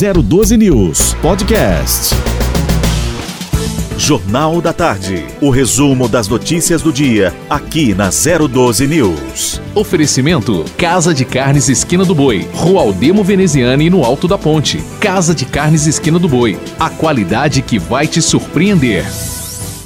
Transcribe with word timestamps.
012 0.00 0.56
News 0.56 1.12
Podcast. 1.20 2.14
Jornal 3.98 4.62
da 4.62 4.72
Tarde. 4.72 5.26
O 5.42 5.50
resumo 5.50 6.08
das 6.08 6.26
notícias 6.26 6.80
do 6.80 6.90
dia, 6.90 7.34
aqui 7.50 7.92
na 7.92 8.08
012 8.08 8.86
News. 8.86 9.60
Oferecimento: 9.74 10.64
Casa 10.78 11.12
de 11.12 11.26
Carnes 11.26 11.68
Esquina 11.68 12.02
do 12.02 12.14
Boi, 12.14 12.48
Rua 12.54 12.80
Aldemo 12.80 13.22
Veneziane 13.22 13.90
no 13.90 14.02
Alto 14.02 14.26
da 14.26 14.38
Ponte. 14.38 14.82
Casa 15.00 15.34
de 15.34 15.44
Carnes 15.44 15.86
Esquina 15.86 16.18
do 16.18 16.30
Boi. 16.30 16.58
A 16.78 16.88
qualidade 16.88 17.60
que 17.60 17.78
vai 17.78 18.06
te 18.06 18.22
surpreender. 18.22 19.04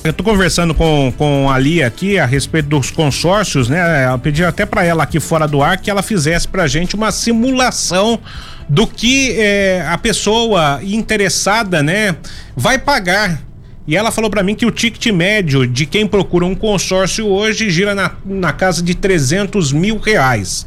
Eu 0.04 0.12
tô 0.12 0.22
conversando 0.22 0.74
com, 0.74 1.12
com 1.18 1.50
a 1.50 1.58
Lia 1.58 1.88
aqui 1.88 2.18
a 2.20 2.26
respeito 2.26 2.68
dos 2.68 2.90
consórcios, 2.92 3.68
né? 3.68 4.06
Eu 4.06 4.18
pedi 4.20 4.44
até 4.44 4.64
para 4.64 4.84
ela 4.84 5.02
aqui 5.02 5.18
fora 5.18 5.48
do 5.48 5.60
ar 5.60 5.78
que 5.78 5.90
ela 5.90 6.02
fizesse 6.02 6.46
pra 6.46 6.68
gente 6.68 6.94
uma 6.94 7.10
simulação 7.10 8.20
do 8.68 8.86
que 8.86 9.32
é, 9.38 9.84
a 9.88 9.98
pessoa 9.98 10.80
interessada, 10.82 11.82
né, 11.82 12.16
vai 12.56 12.78
pagar. 12.78 13.42
E 13.86 13.96
ela 13.96 14.10
falou 14.10 14.30
para 14.30 14.42
mim 14.42 14.54
que 14.54 14.64
o 14.64 14.70
ticket 14.70 15.12
médio 15.12 15.66
de 15.66 15.84
quem 15.84 16.06
procura 16.06 16.46
um 16.46 16.54
consórcio 16.54 17.26
hoje 17.26 17.68
gira 17.70 17.94
na, 17.94 18.12
na 18.24 18.52
casa 18.52 18.82
de 18.82 18.94
300 18.94 19.72
mil 19.72 19.98
reais. 19.98 20.66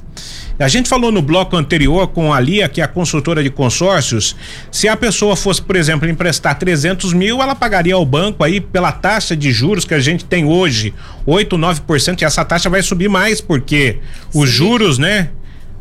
A 0.59 0.67
gente 0.67 0.89
falou 0.89 1.11
no 1.11 1.21
bloco 1.21 1.55
anterior 1.55 2.07
com 2.07 2.33
a 2.33 2.39
Lia, 2.39 2.67
que 2.67 2.81
é 2.81 2.83
a 2.83 2.87
consultora 2.87 3.43
de 3.43 3.49
consórcios, 3.49 4.35
se 4.71 4.87
a 4.87 4.97
pessoa 4.97 5.35
fosse, 5.35 5.61
por 5.61 5.75
exemplo, 5.75 6.09
emprestar 6.09 6.57
300 6.57 7.13
mil, 7.13 7.41
ela 7.43 7.53
pagaria 7.53 7.93
ao 7.93 8.03
banco 8.03 8.43
aí 8.43 8.59
pela 8.59 8.91
taxa 8.91 9.35
de 9.35 9.51
juros 9.51 9.85
que 9.85 9.93
a 9.93 9.99
gente 9.99 10.25
tem 10.25 10.45
hoje, 10.45 10.95
8, 11.27 11.55
9%, 11.55 12.21
e 12.21 12.25
essa 12.25 12.43
taxa 12.43 12.71
vai 12.71 12.81
subir 12.81 13.07
mais, 13.07 13.39
porque 13.39 13.99
Sim. 14.31 14.39
os 14.39 14.49
juros, 14.49 14.97
né? 14.97 15.29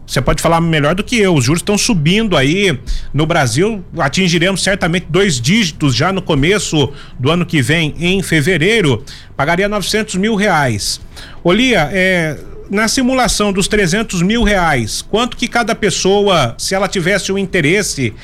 Você 0.07 0.21
pode 0.21 0.41
falar 0.41 0.61
melhor 0.61 0.95
do 0.95 1.03
que 1.03 1.19
eu. 1.19 1.35
Os 1.35 1.45
juros 1.45 1.61
estão 1.61 1.77
subindo 1.77 2.37
aí. 2.37 2.79
No 3.13 3.27
Brasil, 3.27 3.85
atingiremos 3.99 4.63
certamente 4.63 5.07
dois 5.09 5.41
dígitos 5.41 5.95
já 5.95 6.13
no 6.13 6.23
começo 6.23 6.93
do 7.19 7.31
ano 7.31 7.45
que 7.45 7.61
vem, 7.61 7.95
em 7.99 8.23
fevereiro. 8.23 9.05
Pagaria 9.37 9.69
900 9.69 10.15
mil 10.17 10.37
reais. 10.37 11.01
Olia, 11.43 11.89
é, 11.93 12.39
na 12.71 12.87
simulação 12.87 13.53
dos 13.53 13.67
300 13.67 14.23
mil 14.23 14.43
reais, 14.45 15.03
quanto 15.03 15.37
que 15.37 15.49
cada 15.49 15.75
pessoa, 15.75 16.55
se 16.57 16.75
ela 16.75 16.89
tivesse 16.89 17.33
o 17.33 17.39
interesse 17.39 18.15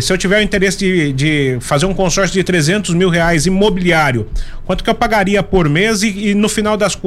se 0.00 0.12
eu 0.12 0.18
tiver 0.18 0.38
o 0.38 0.42
interesse 0.42 0.78
de, 0.78 1.12
de, 1.12 1.58
fazer 1.60 1.86
um 1.86 1.94
consórcio 1.94 2.34
de 2.34 2.42
300 2.42 2.94
mil 2.94 3.08
reais 3.08 3.46
imobiliário, 3.46 4.26
quanto 4.64 4.82
que 4.82 4.90
eu 4.90 4.94
pagaria 4.94 5.42
por 5.42 5.68
mês 5.68 6.02
e, 6.02 6.30
e 6.30 6.34
no 6.34 6.48
final 6.48 6.76
das 6.76 6.98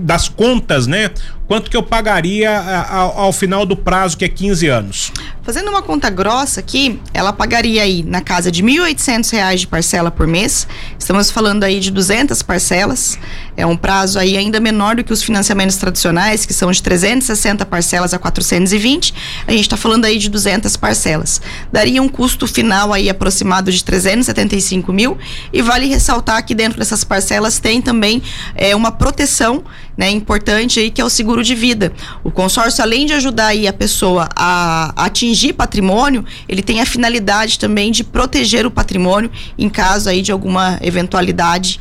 das 0.00 0.28
contas, 0.28 0.86
né? 0.86 1.10
Quanto 1.46 1.70
que 1.70 1.76
eu 1.76 1.82
pagaria 1.82 2.50
ao, 2.88 3.20
ao 3.20 3.32
final 3.32 3.64
do 3.64 3.76
prazo, 3.76 4.16
que 4.16 4.24
é 4.24 4.28
15 4.28 4.66
anos? 4.66 5.12
Fazendo 5.42 5.68
uma 5.68 5.80
conta 5.80 6.10
grossa 6.10 6.58
aqui, 6.58 7.00
ela 7.14 7.32
pagaria 7.32 7.82
aí 7.82 8.02
na 8.02 8.20
casa 8.20 8.50
de 8.50 8.62
R$ 8.62 8.96
reais 9.30 9.60
de 9.60 9.66
parcela 9.68 10.10
por 10.10 10.26
mês. 10.26 10.66
Estamos 10.98 11.30
falando 11.30 11.62
aí 11.62 11.78
de 11.78 11.92
200 11.92 12.42
parcelas. 12.42 13.16
É 13.56 13.64
um 13.64 13.76
prazo 13.76 14.18
aí 14.18 14.36
ainda 14.36 14.58
menor 14.58 14.96
do 14.96 15.04
que 15.04 15.12
os 15.12 15.22
financiamentos 15.22 15.76
tradicionais, 15.76 16.44
que 16.44 16.52
são 16.52 16.68
de 16.72 16.82
360 16.82 17.64
parcelas 17.64 18.12
a 18.12 18.18
420. 18.18 19.14
A 19.46 19.52
gente 19.52 19.60
está 19.60 19.76
falando 19.76 20.04
aí 20.04 20.18
de 20.18 20.28
200 20.28 20.76
parcelas. 20.76 21.40
Daria 21.70 22.02
um 22.02 22.08
custo 22.08 22.48
final 22.48 22.92
aí 22.92 23.08
aproximado 23.08 23.70
de 23.70 23.84
375 23.84 24.92
mil. 24.92 25.16
E 25.52 25.62
vale 25.62 25.86
ressaltar 25.86 26.44
que 26.44 26.56
dentro 26.56 26.76
dessas 26.76 27.04
parcelas 27.04 27.60
tem 27.60 27.80
também 27.80 28.20
é, 28.56 28.74
uma 28.74 28.90
proteção 28.90 29.62
né, 29.96 30.10
importante 30.10 30.78
aí 30.78 30.90
que 30.90 31.00
é 31.00 31.04
o 31.04 31.08
seguro 31.08 31.42
de 31.42 31.54
vida. 31.54 31.92
O 32.22 32.30
consórcio, 32.30 32.82
além 32.82 33.06
de 33.06 33.14
ajudar 33.14 33.48
aí 33.48 33.66
a 33.66 33.72
pessoa 33.72 34.28
a, 34.36 34.92
atingir 35.04 35.52
patrimônio, 35.54 36.24
ele 36.48 36.62
tem 36.62 36.80
a 36.80 36.86
finalidade 36.86 37.58
também 37.58 37.90
de 37.90 38.04
proteger 38.04 38.66
o 38.66 38.70
patrimônio 38.70 39.30
em 39.58 39.68
caso 39.68 40.08
aí 40.08 40.22
de 40.22 40.32
alguma 40.32 40.78
eventualidade 40.82 41.80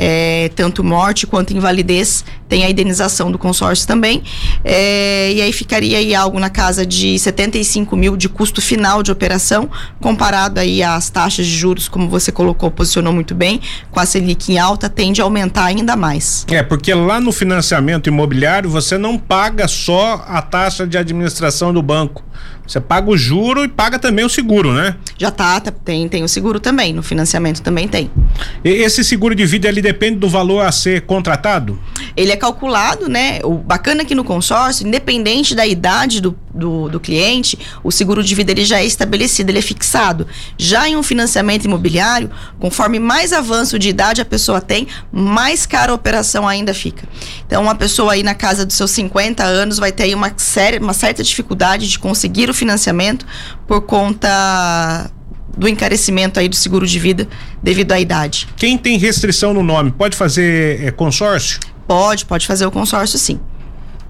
é, 0.00 0.48
tanto 0.54 0.84
morte 0.84 1.26
quanto 1.26 1.52
invalidez, 1.52 2.24
tem 2.48 2.64
a 2.64 2.70
indenização 2.70 3.32
do 3.32 3.38
consórcio 3.38 3.84
também. 3.84 4.22
É, 4.64 5.32
e 5.32 5.42
aí 5.42 5.52
ficaria 5.52 5.98
aí 5.98 6.14
algo 6.14 6.38
na 6.38 6.48
casa 6.48 6.86
de 6.86 7.18
75 7.18 7.96
mil 7.96 8.16
de 8.16 8.28
custo 8.28 8.62
final 8.62 9.02
de 9.02 9.10
operação, 9.10 9.68
comparado 10.00 10.60
aí 10.60 10.84
às 10.84 11.10
taxas 11.10 11.46
de 11.46 11.56
juros, 11.56 11.88
como 11.88 12.08
você 12.08 12.30
colocou, 12.30 12.70
posicionou 12.70 13.12
muito 13.12 13.34
bem, 13.34 13.60
com 13.90 13.98
a 13.98 14.06
Selic 14.06 14.52
em 14.52 14.58
alta, 14.58 14.88
tende 14.88 15.20
a 15.20 15.24
aumentar 15.24 15.64
ainda 15.64 15.96
mais. 15.96 16.46
É, 16.48 16.62
porque 16.62 16.94
lá 16.94 17.20
no 17.20 17.32
financiamento 17.32 18.06
imobiliário 18.06 18.70
você 18.70 18.96
não 18.96 19.18
paga 19.18 19.66
só 19.66 20.24
a 20.28 20.40
taxa 20.40 20.86
de 20.86 20.96
administração 20.96 21.72
do 21.72 21.82
banco. 21.82 22.24
Você 22.68 22.80
paga 22.80 23.10
o 23.10 23.16
juro 23.16 23.64
e 23.64 23.68
paga 23.68 23.98
também 23.98 24.24
o 24.24 24.28
seguro, 24.28 24.72
né? 24.74 24.94
Já 25.18 25.32
tá, 25.32 25.60
tá, 25.60 25.72
tem, 25.72 26.08
tem 26.08 26.22
o 26.22 26.28
seguro 26.28 26.60
também, 26.60 26.92
no 26.92 27.02
financiamento 27.02 27.60
também 27.60 27.88
tem. 27.88 28.08
E 28.64 28.68
esse 28.68 29.02
seguro 29.02 29.34
de 29.34 29.44
vida 29.44 29.68
ele 29.68 29.82
depende 29.82 30.16
do 30.16 30.28
valor 30.28 30.64
a 30.64 30.70
ser 30.70 31.02
contratado? 31.02 31.76
Ele 32.16 32.30
é 32.30 32.36
calculado, 32.36 33.08
né? 33.08 33.40
O 33.42 33.54
bacana 33.54 34.02
aqui 34.02 34.14
no 34.14 34.22
consórcio, 34.22 34.86
independente 34.86 35.56
da 35.56 35.66
idade 35.66 36.20
do, 36.20 36.38
do, 36.54 36.88
do 36.88 37.00
cliente, 37.00 37.58
o 37.82 37.90
seguro 37.90 38.22
de 38.22 38.32
vida 38.32 38.52
ele 38.52 38.64
já 38.64 38.78
é 38.78 38.84
estabelecido, 38.84 39.50
ele 39.50 39.58
é 39.58 39.62
fixado. 39.62 40.24
Já 40.56 40.88
em 40.88 40.96
um 40.96 41.02
financiamento 41.02 41.64
imobiliário, 41.64 42.30
conforme 42.60 43.00
mais 43.00 43.32
avanço 43.32 43.76
de 43.76 43.88
idade 43.88 44.20
a 44.20 44.24
pessoa 44.24 44.60
tem, 44.60 44.86
mais 45.10 45.66
cara 45.66 45.90
a 45.90 45.94
operação 45.96 46.46
ainda 46.46 46.72
fica. 46.72 47.08
Então, 47.44 47.62
uma 47.62 47.74
pessoa 47.74 48.12
aí 48.12 48.22
na 48.22 48.34
casa 48.34 48.64
dos 48.64 48.76
seus 48.76 48.92
50 48.92 49.42
anos 49.42 49.78
vai 49.78 49.90
ter 49.90 50.04
aí 50.04 50.14
uma, 50.14 50.32
séria, 50.36 50.80
uma 50.80 50.94
certa 50.94 51.24
dificuldade 51.24 51.88
de 51.88 51.98
conseguir 51.98 52.48
o 52.48 52.54
financiamento 52.54 53.26
por 53.66 53.82
conta 53.82 55.07
do 55.58 55.68
encarecimento 55.68 56.38
aí 56.38 56.48
do 56.48 56.56
seguro 56.56 56.86
de 56.86 56.98
vida 56.98 57.28
devido 57.62 57.92
à 57.92 58.00
idade. 58.00 58.48
Quem 58.56 58.78
tem 58.78 58.96
restrição 58.96 59.52
no 59.52 59.62
nome 59.62 59.90
pode 59.90 60.16
fazer 60.16 60.84
é, 60.84 60.90
consórcio? 60.90 61.58
Pode, 61.86 62.24
pode 62.24 62.46
fazer 62.46 62.64
o 62.64 62.70
consórcio 62.70 63.18
sim. 63.18 63.40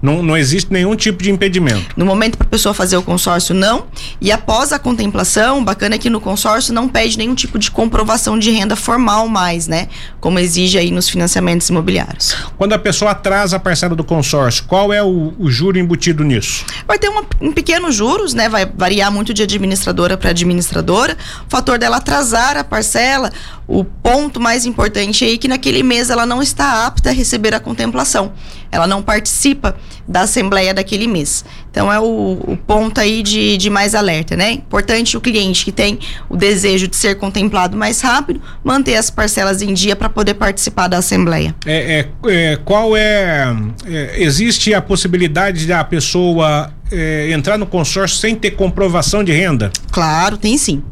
Não, 0.01 0.23
não 0.23 0.37
existe 0.37 0.71
nenhum 0.71 0.95
tipo 0.95 1.21
de 1.21 1.29
impedimento. 1.29 1.93
No 1.95 2.05
momento 2.05 2.37
para 2.37 2.47
a 2.47 2.49
pessoa 2.49 2.73
fazer 2.73 2.97
o 2.97 3.01
consórcio, 3.01 3.53
não. 3.53 3.87
E 4.21 4.31
após 4.31 4.71
a 4.71 4.79
contemplação, 4.79 5.63
bacana 5.63 5.95
é 5.95 5.97
que 5.97 6.09
no 6.09 6.21
consórcio 6.21 6.73
não 6.73 6.87
pede 6.87 7.17
nenhum 7.17 7.35
tipo 7.35 7.59
de 7.59 7.69
comprovação 7.69 8.39
de 8.39 8.51
renda 8.51 8.75
formal 8.75 9.27
mais, 9.27 9.67
né? 9.67 9.89
Como 10.19 10.39
exige 10.39 10.77
aí 10.77 10.91
nos 10.91 11.09
financiamentos 11.09 11.69
imobiliários. 11.69 12.35
Quando 12.57 12.73
a 12.73 12.79
pessoa 12.79 13.11
atrasa 13.11 13.57
a 13.57 13.59
parcela 13.59 13.95
do 13.95 14.03
consórcio, 14.03 14.63
qual 14.65 14.93
é 14.93 15.03
o, 15.03 15.33
o 15.37 15.49
juro 15.51 15.77
embutido 15.77 16.23
nisso? 16.23 16.65
Vai 16.87 16.97
ter 16.97 17.09
uma, 17.09 17.25
um 17.41 17.51
pequeno 17.51 17.91
juros, 17.91 18.33
né? 18.33 18.47
Vai 18.47 18.65
variar 18.65 19.11
muito 19.11 19.33
de 19.33 19.43
administradora 19.43 20.17
para 20.17 20.29
administradora. 20.29 21.17
O 21.45 21.49
fator 21.49 21.77
dela 21.77 21.97
atrasar 21.97 22.55
a 22.55 22.63
parcela, 22.63 23.31
o 23.67 23.83
ponto 23.83 24.39
mais 24.39 24.65
importante 24.65 25.25
aí 25.25 25.33
é 25.33 25.37
que 25.37 25.47
naquele 25.47 25.83
mês 25.83 26.09
ela 26.09 26.25
não 26.25 26.41
está 26.41 26.85
apta 26.85 27.09
a 27.09 27.13
receber 27.13 27.53
a 27.53 27.59
contemplação. 27.59 28.31
Ela 28.71 28.87
não 28.87 29.01
participa 29.01 29.75
da 30.07 30.21
assembleia 30.21 30.73
daquele 30.73 31.07
mês. 31.07 31.45
Então 31.71 31.91
é 31.91 31.99
o, 31.99 32.39
o 32.47 32.57
ponto 32.57 32.99
aí 32.99 33.21
de, 33.21 33.57
de, 33.57 33.69
mais 33.69 33.93
alerta, 33.93 34.35
né? 34.35 34.51
Importante 34.51 35.15
o 35.15 35.21
cliente 35.21 35.63
que 35.63 35.71
tem 35.71 35.99
o 36.27 36.35
desejo 36.35 36.87
de 36.87 36.95
ser 36.95 37.15
contemplado 37.15 37.77
mais 37.77 38.01
rápido, 38.01 38.41
manter 38.63 38.95
as 38.95 39.09
parcelas 39.09 39.61
em 39.61 39.73
dia 39.73 39.95
para 39.95 40.09
poder 40.09 40.33
participar 40.33 40.87
da 40.87 40.97
assembleia. 40.97 41.55
É, 41.65 41.99
é, 41.99 42.51
é 42.51 42.57
qual 42.57 42.97
é, 42.97 43.55
é, 43.85 44.23
existe 44.23 44.73
a 44.73 44.81
possibilidade 44.81 45.67
da 45.67 45.83
pessoa 45.83 46.71
é, 46.91 47.31
entrar 47.31 47.57
no 47.57 47.65
consórcio 47.65 48.17
sem 48.17 48.35
ter 48.35 48.51
comprovação 48.51 49.23
de 49.23 49.31
renda? 49.31 49.71
Claro, 49.91 50.37
tem 50.37 50.57
sim. 50.57 50.83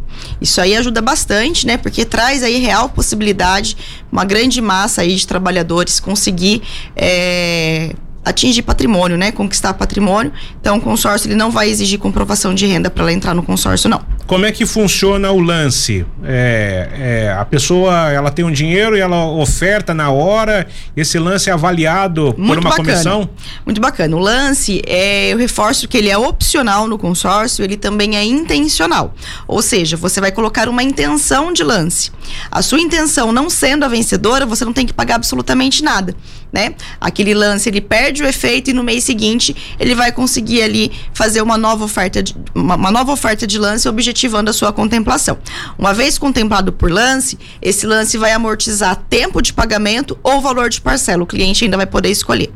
Isso 0.42 0.60
aí 0.60 0.76
ajuda 0.76 1.02
bastante, 1.02 1.66
né? 1.66 1.78
Porque 1.78 2.06
traz 2.06 2.44
aí 2.44 2.58
real 2.58 2.90
possibilidade, 2.90 3.78
uma 4.12 4.26
grande 4.26 4.62
massa 4.62 5.02
aí 5.02 5.16
de 5.16 5.28
trabalhadores 5.28 6.00
conseguir 6.00 6.62
é, 6.96 7.94
atingir 8.24 8.62
patrimônio, 8.62 9.18
né? 9.18 9.32
Conquistar 9.32 9.74
patrimônio. 9.74 10.32
Então, 10.60 10.78
o 10.78 10.82
consórcio 10.82 11.28
ele 11.28 11.36
não 11.36 11.50
vai 11.50 11.70
exigir 11.70 11.98
comprovação 12.00 12.54
de 12.54 12.66
renda 12.66 12.90
para 12.90 13.04
ela 13.04 13.14
entrar 13.14 13.34
no 13.34 13.44
consórcio, 13.44 13.90
não. 13.90 14.02
Como 14.28 14.46
é 14.46 14.52
que 14.52 14.66
funciona 14.66 15.32
o 15.32 15.40
lance? 15.40 16.06
É, 16.24 16.90
é, 17.28 17.32
a 17.32 17.46
pessoa 17.46 18.12
ela 18.12 18.30
tem 18.30 18.44
um 18.44 18.52
dinheiro 18.52 18.98
e 18.98 19.00
ela 19.00 19.26
oferta 19.26 19.94
na 19.94 20.12
hora. 20.12 20.68
Esse 20.98 21.18
lance 21.18 21.50
é 21.50 21.54
avaliado 21.54 22.36
Muito 22.38 22.48
por 22.48 22.58
uma 22.60 22.70
bacana. 22.72 22.90
comissão? 22.90 23.30
Muito 23.66 23.80
bacana. 23.80 24.16
O 24.18 24.20
lance 24.20 24.82
é, 24.86 25.32
eu 25.32 25.38
reforço 25.38 25.88
que 25.88 25.98
ele 25.98 26.10
é 26.10 26.18
opcional 26.18 26.88
no 26.88 26.98
consórcio, 26.98 27.64
ele 27.64 27.78
também 27.78 28.18
é 28.18 28.24
intencional. 28.24 29.14
Ou 29.48 29.62
seja, 29.62 29.96
você 29.96 30.20
vai 30.20 30.34
colocar 30.34 30.68
uma 30.68 30.84
intenção 30.84 31.54
de 31.54 31.64
lance. 31.64 32.12
A 32.52 32.62
sua 32.62 32.82
intenção 32.82 33.32
não 33.32 33.50
sendo 33.50 33.86
a 33.86 33.88
vencedora, 33.88 34.46
você 34.46 34.66
não 34.66 34.74
tem 34.74 34.86
que 34.86 34.94
pagar 34.94 35.16
absolutamente 35.16 35.82
nada 35.82 36.14
né? 36.52 36.74
Aquele 37.00 37.34
lance 37.34 37.70
ele 37.70 37.82
perde 37.82 38.17
o 38.24 38.28
efeito 38.28 38.70
e 38.70 38.74
no 38.74 38.84
mês 38.84 39.04
seguinte 39.04 39.56
ele 39.80 39.96
vai 39.96 40.12
conseguir 40.12 40.62
ali 40.62 40.92
fazer 41.14 41.42
uma 41.42 41.58
nova 41.58 41.86
oferta 41.86 42.22
de, 42.22 42.36
uma, 42.54 42.76
uma 42.76 42.92
nova 42.92 43.12
oferta 43.12 43.46
de 43.48 43.58
lance 43.58 43.88
objetivando 43.88 44.50
a 44.50 44.54
sua 44.54 44.72
contemplação. 44.74 45.38
Uma 45.78 45.94
vez 45.94 46.18
contemplado 46.18 46.72
por 46.72 46.92
lance, 46.92 47.38
esse 47.62 47.86
lance 47.86 48.18
vai 48.18 48.32
amortizar 48.32 48.96
tempo 49.10 49.42
de 49.42 49.54
pagamento 49.54 50.18
ou 50.24 50.42
valor 50.42 50.70
de 50.70 50.82
parcela. 50.82 51.24
O 51.24 51.28
cliente 51.28 51.64
ainda 51.64 51.78
vai 51.78 51.86
poder 51.86 52.10
escolher. 52.10 52.52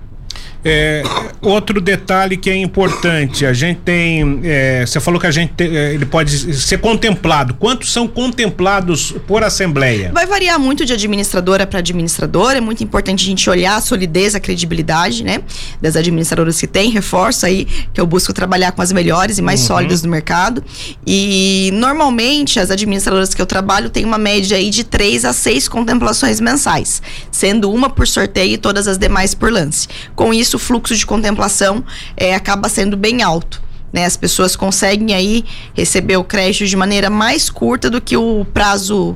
É, 0.64 1.02
outro 1.42 1.82
detalhe 1.82 2.38
que 2.38 2.50
é 2.50 2.56
importante, 2.56 3.46
a 3.46 3.54
gente 3.54 3.80
tem, 3.80 4.42
é, 4.44 4.86
você 4.86 5.00
falou 5.00 5.20
que 5.20 5.26
a 5.26 5.32
gente 5.32 5.54
é, 5.60 5.94
ele 5.94 6.06
pode 6.06 6.54
ser 6.54 6.78
contemplado. 6.78 7.56
Quantos 7.56 7.92
são 7.92 8.08
contemplados 8.08 9.14
por 9.28 9.44
assembleia? 9.44 10.12
Vai 10.14 10.28
variar 10.28 10.60
muito 10.60 10.86
de 10.86 10.94
administradora 10.94 11.66
para 11.66 11.80
administradora. 11.80 12.60
É 12.60 12.62
muito 12.62 12.84
importante 12.84 13.24
a 13.24 13.26
gente 13.26 13.50
olhar 13.50 13.78
a 13.78 13.82
solidez, 13.82 14.36
a 14.36 14.40
credibilidade, 14.40 15.24
né, 15.24 15.40
das 15.82 15.96
administradoras 15.96 16.60
que 16.60 16.68
tem. 16.68 16.92
Reforço 16.92 17.46
aí 17.46 17.66
que 17.92 18.00
eu 18.00 18.06
busco 18.06 18.32
trabalhar 18.32 18.72
com 18.72 18.82
as 18.82 18.92
melhores 18.92 19.40
e 19.40 19.42
mais 19.42 19.62
uhum. 19.62 19.68
sólidas 19.68 20.02
do 20.02 20.08
mercado. 20.08 20.64
E 21.06 21.72
normalmente 21.74 22.60
as 22.60 22.70
administradoras 22.70 23.34
que 23.34 23.42
eu 23.42 23.48
trabalho 23.48 23.90
têm 23.90 24.06
uma 24.06 24.18
média 24.18 24.58
aí 24.58 24.70
de 24.70 24.84
três 24.84 25.26
a 25.26 25.34
seis 25.34 25.68
contemplações 25.68 26.40
mensais, 26.40 27.02
sendo 27.32 27.72
uma 27.72 27.90
por 27.90 28.08
sorteio 28.08 28.54
e 28.54 28.58
todas 28.58 28.88
as 28.88 28.98
demais 28.98 29.34
por 29.34 29.52
lance. 29.52 29.88
Com 30.16 30.34
isso 30.34 30.51
isso 30.52 30.58
o 30.58 30.60
fluxo 30.60 30.96
de 30.96 31.06
contemplação 31.06 31.84
é, 32.18 32.36
acaba 32.36 32.68
sendo 32.68 32.98
bem 32.98 33.22
alto. 33.22 33.62
Né? 33.94 34.06
As 34.06 34.18
pessoas 34.18 34.56
conseguem 34.56 35.14
aí 35.14 35.46
receber 35.74 36.18
o 36.18 36.24
crédito 36.24 36.66
de 36.66 36.76
maneira 36.76 37.10
mais 37.10 37.50
curta 37.50 37.90
do 37.90 38.02
que 38.02 38.18
o 38.18 38.46
prazo 38.54 39.16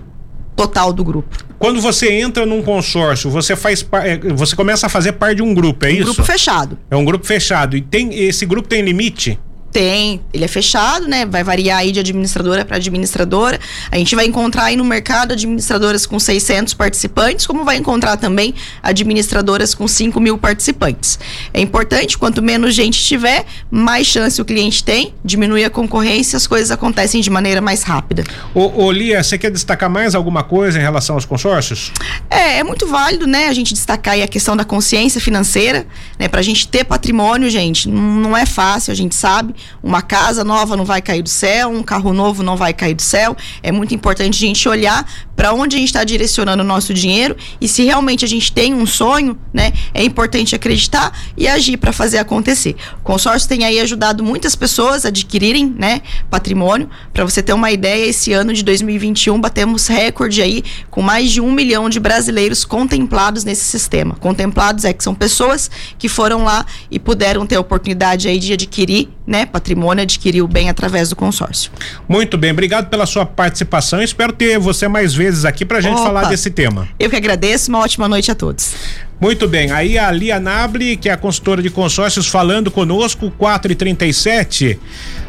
total 0.56 0.94
do 0.94 1.04
grupo. 1.04 1.38
Quando 1.60 1.82
você 1.82 2.12
entra 2.12 2.46
num 2.46 2.62
consórcio, 2.62 3.30
você 3.30 3.56
faz 3.56 3.86
é, 4.04 4.18
você 4.34 4.56
começa 4.56 4.88
a 4.88 4.90
fazer 4.90 5.14
parte 5.14 5.38
de 5.38 5.42
um 5.42 5.54
grupo, 5.54 5.86
é 5.86 5.90
um 5.90 5.92
isso? 5.92 6.04
Grupo 6.04 6.24
fechado. 6.24 6.78
É 6.92 6.96
um 6.96 7.06
grupo 7.06 7.26
fechado. 7.26 7.76
E 7.78 7.82
tem 7.82 8.14
esse 8.14 8.46
grupo 8.46 8.68
tem 8.68 8.82
limite? 8.82 9.40
Tem, 9.76 10.22
ele 10.34 10.46
é 10.46 10.48
fechado, 10.48 11.06
né? 11.06 11.26
Vai 11.26 11.44
variar 11.44 11.80
aí 11.80 11.92
de 11.92 12.00
administradora 12.00 12.64
para 12.64 12.78
administradora. 12.78 13.60
A 13.92 13.98
gente 13.98 14.16
vai 14.16 14.26
encontrar 14.26 14.64
aí 14.64 14.78
no 14.78 14.86
mercado 14.86 15.34
administradoras 15.34 16.06
com 16.06 16.18
600 16.18 16.74
participantes, 16.74 17.46
como 17.46 17.66
vai 17.66 17.76
encontrar 17.76 18.16
também 18.16 18.56
administradoras 18.82 19.76
com 19.76 19.86
5 19.86 20.18
mil 20.18 20.38
participantes. 20.38 21.20
É 21.54 21.60
importante, 21.60 22.18
quanto 22.18 22.42
menos 22.42 22.74
gente 22.74 23.04
tiver, 23.04 23.44
mais 23.70 24.08
chance 24.08 24.42
o 24.42 24.46
cliente 24.46 24.82
tem, 24.82 25.14
diminui 25.26 25.66
a 25.66 25.70
concorrência, 25.70 26.38
as 26.38 26.48
coisas 26.48 26.72
acontecem 26.72 27.20
de 27.20 27.30
maneira 27.30 27.60
mais 27.60 27.84
rápida. 27.84 28.24
Ô, 28.54 28.86
ô 28.86 28.92
Lia, 28.94 29.22
você 29.22 29.38
quer 29.38 29.52
destacar 29.52 29.90
mais 29.90 30.16
alguma 30.16 30.42
coisa 30.42 30.80
em 30.80 30.82
relação 30.82 31.16
aos 31.16 31.26
consórcios? 31.26 31.92
É, 32.30 32.60
é 32.60 32.64
muito 32.64 32.88
válido, 32.88 33.28
né? 33.28 33.50
A 33.50 33.54
gente 33.54 33.74
destacar 33.74 34.14
aí 34.14 34.24
a 34.24 34.28
questão 34.30 34.56
da 34.56 34.64
consciência 34.64 35.20
financeira, 35.20 35.86
né? 36.18 36.30
Pra 36.30 36.42
gente 36.42 36.66
ter 36.66 36.86
patrimônio, 36.86 37.50
gente, 37.50 37.90
não 37.90 38.38
é 38.38 38.46
fácil, 38.46 38.94
a 38.94 38.96
gente 38.96 39.14
sabe. 39.16 39.54
Uma 39.82 40.02
casa 40.02 40.44
nova 40.44 40.76
não 40.76 40.86
vai 40.86 41.02
cair 41.02 41.22
do 41.22 41.30
céu, 41.30 41.70
um 41.70 41.84
carro 41.84 42.14
novo 42.14 42.44
não 42.44 42.56
vai 42.56 42.74
cair 42.74 42.94
do 42.94 43.02
céu. 43.02 43.36
É 43.62 43.72
muito 43.72 43.94
importante 43.94 44.44
a 44.44 44.48
gente 44.48 44.68
olhar 44.68 45.06
para 45.36 45.54
onde 45.54 45.76
a 45.76 45.80
gente 45.80 45.90
está 45.90 46.04
direcionando 46.04 46.64
o 46.64 46.66
nosso 46.66 46.94
dinheiro 46.94 47.36
e 47.60 47.68
se 47.68 47.84
realmente 47.84 48.24
a 48.24 48.28
gente 48.28 48.52
tem 48.52 48.74
um 48.74 48.86
sonho, 48.86 49.38
né, 49.54 49.74
é 49.94 50.04
importante 50.04 50.56
acreditar 50.56 51.12
e 51.38 51.48
agir 51.48 51.78
para 51.78 51.92
fazer 51.92 52.18
acontecer. 52.18 52.76
O 53.00 53.04
consórcio 53.04 53.48
tem 53.48 53.66
aí 53.66 53.80
ajudado 53.80 54.24
muitas 54.24 54.56
pessoas 54.56 55.06
a 55.06 55.10
adquirirem, 55.10 55.74
né, 55.78 56.02
patrimônio. 56.30 56.90
Para 57.14 57.24
você 57.24 57.42
ter 57.44 57.54
uma 57.54 57.72
ideia, 57.72 58.06
esse 58.06 58.32
ano 58.34 58.54
de 58.54 58.64
2021 58.64 59.40
batemos 59.40 59.88
recorde 59.88 60.42
aí 60.42 60.64
com 60.90 61.02
mais 61.02 61.32
de 61.32 61.42
um 61.42 61.52
milhão 61.52 61.90
de 61.90 62.00
brasileiros 62.00 62.64
contemplados 62.64 63.44
nesse 63.44 63.66
sistema. 63.66 64.16
Contemplados 64.16 64.86
é 64.86 64.94
que 64.94 65.04
são 65.04 65.14
pessoas 65.14 65.70
que 65.98 66.08
foram 66.08 66.44
lá 66.44 66.66
e 66.90 67.00
puderam 67.00 67.46
ter 67.46 67.56
a 67.56 67.60
oportunidade 67.60 68.28
aí 68.28 68.40
de 68.40 68.54
adquirir, 68.54 69.10
né, 69.28 69.46
patrimônio, 69.46 70.04
adquirir 70.04 70.42
o 70.42 70.48
bem 70.48 70.70
através 70.70 71.10
do 71.10 71.16
consórcio. 71.16 71.72
Muito 72.08 72.38
bem, 72.38 72.52
obrigado 72.52 72.90
pela 72.90 73.06
sua 73.06 73.26
participação. 73.26 74.02
Espero 74.02 74.32
ter 74.32 74.58
você 74.60 74.88
mais 74.88 75.14
vezes 75.14 75.25
vezes 75.26 75.44
aqui 75.44 75.66
para 75.66 75.80
a 75.80 75.82
gente 75.82 75.96
Opa, 75.96 76.04
falar 76.04 76.26
desse 76.26 76.52
tema. 76.52 76.88
Eu 77.00 77.10
que 77.10 77.16
agradeço, 77.16 77.70
uma 77.70 77.80
ótima 77.80 78.08
noite 78.08 78.30
a 78.30 78.36
todos. 78.36 78.76
Muito 79.20 79.48
bem, 79.48 79.72
aí 79.72 79.98
a 79.98 80.12
Lia 80.12 80.40
Nable, 80.40 80.98
que 80.98 81.08
é 81.08 81.14
a 81.14 81.18
consultora 81.18 81.62
de 81.62 81.70
consórcios, 81.70 82.28
falando 82.28 82.70
conosco, 82.70 83.32
4 83.32 83.72
e 83.72 83.76
37 83.76 84.80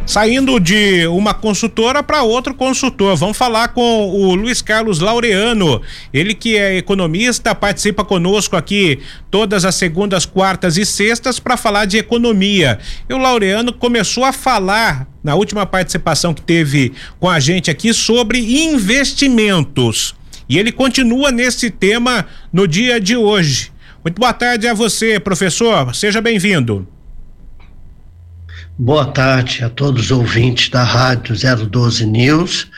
saindo 0.06 0.60
de 0.60 1.04
uma 1.08 1.34
consultora 1.34 2.00
para 2.00 2.22
outro 2.22 2.54
consultor. 2.54 3.16
Vamos 3.16 3.36
falar 3.36 3.68
com 3.68 4.08
o 4.08 4.34
Luiz 4.36 4.62
Carlos 4.62 5.00
Laureano, 5.00 5.82
ele 6.14 6.32
que 6.32 6.56
é 6.56 6.76
economista, 6.76 7.54
participa 7.54 8.04
conosco 8.04 8.56
aqui 8.56 9.00
todas 9.30 9.64
as 9.64 9.74
segundas, 9.74 10.24
quartas 10.24 10.76
e 10.76 10.86
sextas 10.86 11.40
para 11.40 11.56
falar 11.56 11.86
de 11.86 11.98
economia. 11.98 12.78
E 13.10 13.12
o 13.12 13.18
Laureano 13.18 13.72
começou 13.72 14.24
a 14.24 14.32
falar 14.32 15.08
na 15.24 15.34
última 15.34 15.66
participação 15.66 16.32
que 16.32 16.42
teve 16.42 16.92
com 17.18 17.28
a 17.28 17.40
gente 17.40 17.68
aqui 17.68 17.92
sobre 17.92 18.38
investimentos. 18.38 20.14
E 20.48 20.56
ele 20.56 20.70
continua 20.70 21.32
nesse 21.32 21.68
tema 21.68 22.26
no 22.52 22.68
dia 22.68 23.00
de 23.00 23.16
hoje. 23.16 23.72
Muito 24.06 24.20
boa 24.20 24.32
tarde 24.32 24.68
a 24.68 24.72
você, 24.72 25.18
professor. 25.18 25.92
Seja 25.92 26.20
bem-vindo. 26.20 26.86
Boa 28.78 29.04
tarde 29.04 29.64
a 29.64 29.68
todos 29.68 30.04
os 30.04 30.10
ouvintes 30.12 30.68
da 30.68 30.84
Rádio 30.84 31.34
012 31.66 32.06
News. 32.06 32.68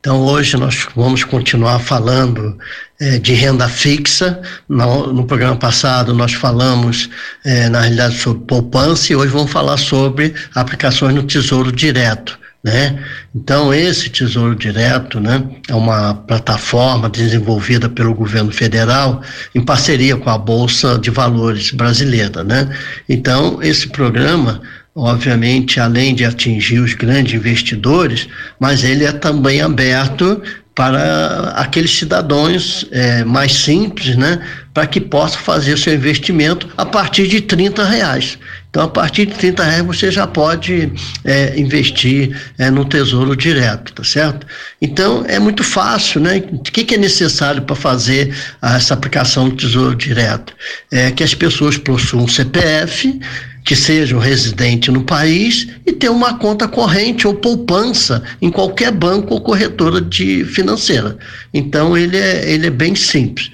Então, 0.00 0.22
hoje 0.22 0.56
nós 0.56 0.88
vamos 0.96 1.22
continuar 1.22 1.78
falando 1.78 2.58
é, 3.00 3.16
de 3.20 3.32
renda 3.32 3.68
fixa. 3.68 4.42
No, 4.68 5.12
no, 5.12 5.24
programa 5.24 5.54
passado, 5.54 6.12
nós 6.12 6.32
falamos, 6.32 7.08
é, 7.44 7.68
na 7.68 7.82
realidade, 7.82 8.18
sobre 8.18 8.44
poupança 8.44 9.12
e 9.12 9.14
hoje 9.14 9.32
vamos 9.32 9.52
falar 9.52 9.76
sobre 9.76 10.34
aplicações 10.52 11.14
no 11.14 11.22
Tesouro 11.22 11.70
Direto. 11.70 12.36
Né? 12.64 12.96
Então, 13.34 13.74
esse 13.74 14.08
Tesouro 14.08 14.54
Direto 14.54 15.18
né, 15.18 15.42
é 15.68 15.74
uma 15.74 16.14
plataforma 16.14 17.10
desenvolvida 17.10 17.88
pelo 17.88 18.14
governo 18.14 18.52
federal 18.52 19.20
em 19.52 19.60
parceria 19.60 20.16
com 20.16 20.30
a 20.30 20.38
Bolsa 20.38 20.96
de 20.98 21.10
Valores 21.10 21.72
brasileira. 21.72 22.44
Né? 22.44 22.68
Então, 23.08 23.60
esse 23.62 23.88
programa 23.88 24.60
obviamente, 24.94 25.80
além 25.80 26.14
de 26.14 26.24
atingir 26.24 26.78
os 26.78 26.92
grandes 26.92 27.32
investidores, 27.34 28.28
mas 28.60 28.84
ele 28.84 29.04
é 29.04 29.12
também 29.12 29.62
aberto 29.62 30.42
para 30.74 31.52
aqueles 31.56 31.96
cidadãos 31.96 32.86
é, 32.90 33.24
mais 33.24 33.52
simples, 33.52 34.16
né, 34.16 34.40
para 34.72 34.86
que 34.86 35.00
possam 35.00 35.40
fazer 35.40 35.76
seu 35.78 35.94
investimento 35.94 36.68
a 36.76 36.86
partir 36.86 37.28
de 37.28 37.42
30 37.42 37.84
reais. 37.84 38.38
Então, 38.72 38.84
a 38.84 38.88
partir 38.88 39.26
de 39.26 39.34
30 39.34 39.64
reais 39.64 39.84
você 39.84 40.10
já 40.10 40.26
pode 40.26 40.90
é, 41.26 41.60
investir 41.60 42.34
é, 42.56 42.70
no 42.70 42.86
Tesouro 42.86 43.36
Direto, 43.36 43.92
tá 43.92 44.02
certo? 44.02 44.46
Então, 44.80 45.26
é 45.28 45.38
muito 45.38 45.62
fácil, 45.62 46.22
né? 46.22 46.42
O 46.50 46.58
que, 46.58 46.82
que 46.82 46.94
é 46.94 46.98
necessário 46.98 47.60
para 47.60 47.76
fazer 47.76 48.34
essa 48.62 48.94
aplicação 48.94 49.50
do 49.50 49.56
Tesouro 49.56 49.94
Direto? 49.94 50.54
É 50.90 51.10
que 51.10 51.22
as 51.22 51.34
pessoas 51.34 51.76
possuam 51.76 52.24
um 52.24 52.28
CPF, 52.28 53.20
que 53.62 53.76
sejam 53.76 54.18
residente 54.18 54.90
no 54.90 55.04
país 55.04 55.68
e 55.86 55.92
ter 55.92 56.08
uma 56.08 56.38
conta 56.38 56.66
corrente 56.66 57.26
ou 57.26 57.34
poupança 57.34 58.22
em 58.40 58.50
qualquer 58.50 58.90
banco 58.90 59.34
ou 59.34 59.40
corretora 59.40 60.00
de 60.00 60.44
financeira. 60.46 61.16
Então 61.52 61.96
ele 61.96 62.16
é, 62.16 62.50
ele 62.50 62.66
é 62.68 62.70
bem 62.70 62.94
simples. 62.94 63.50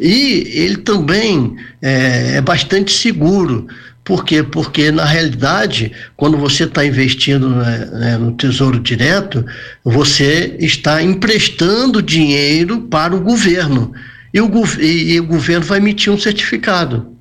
E 0.00 0.50
ele 0.54 0.78
também 0.78 1.56
é, 1.80 2.36
é 2.36 2.40
bastante 2.40 2.90
seguro. 2.90 3.68
Por 4.04 4.24
quê? 4.24 4.42
Porque, 4.42 4.90
na 4.90 5.04
realidade, 5.04 5.92
quando 6.16 6.36
você 6.36 6.64
está 6.64 6.84
investindo 6.84 7.50
né, 7.50 7.88
né, 7.92 8.16
no 8.18 8.32
Tesouro 8.32 8.80
Direto, 8.80 9.44
você 9.84 10.56
está 10.58 11.00
emprestando 11.02 12.02
dinheiro 12.02 12.82
para 12.82 13.14
o 13.14 13.20
governo. 13.20 13.92
E 14.34 14.40
o, 14.40 14.50
e, 14.80 15.12
e 15.12 15.20
o 15.20 15.26
governo 15.26 15.64
vai 15.64 15.78
emitir 15.78 16.12
um 16.12 16.18
certificado. 16.18 17.12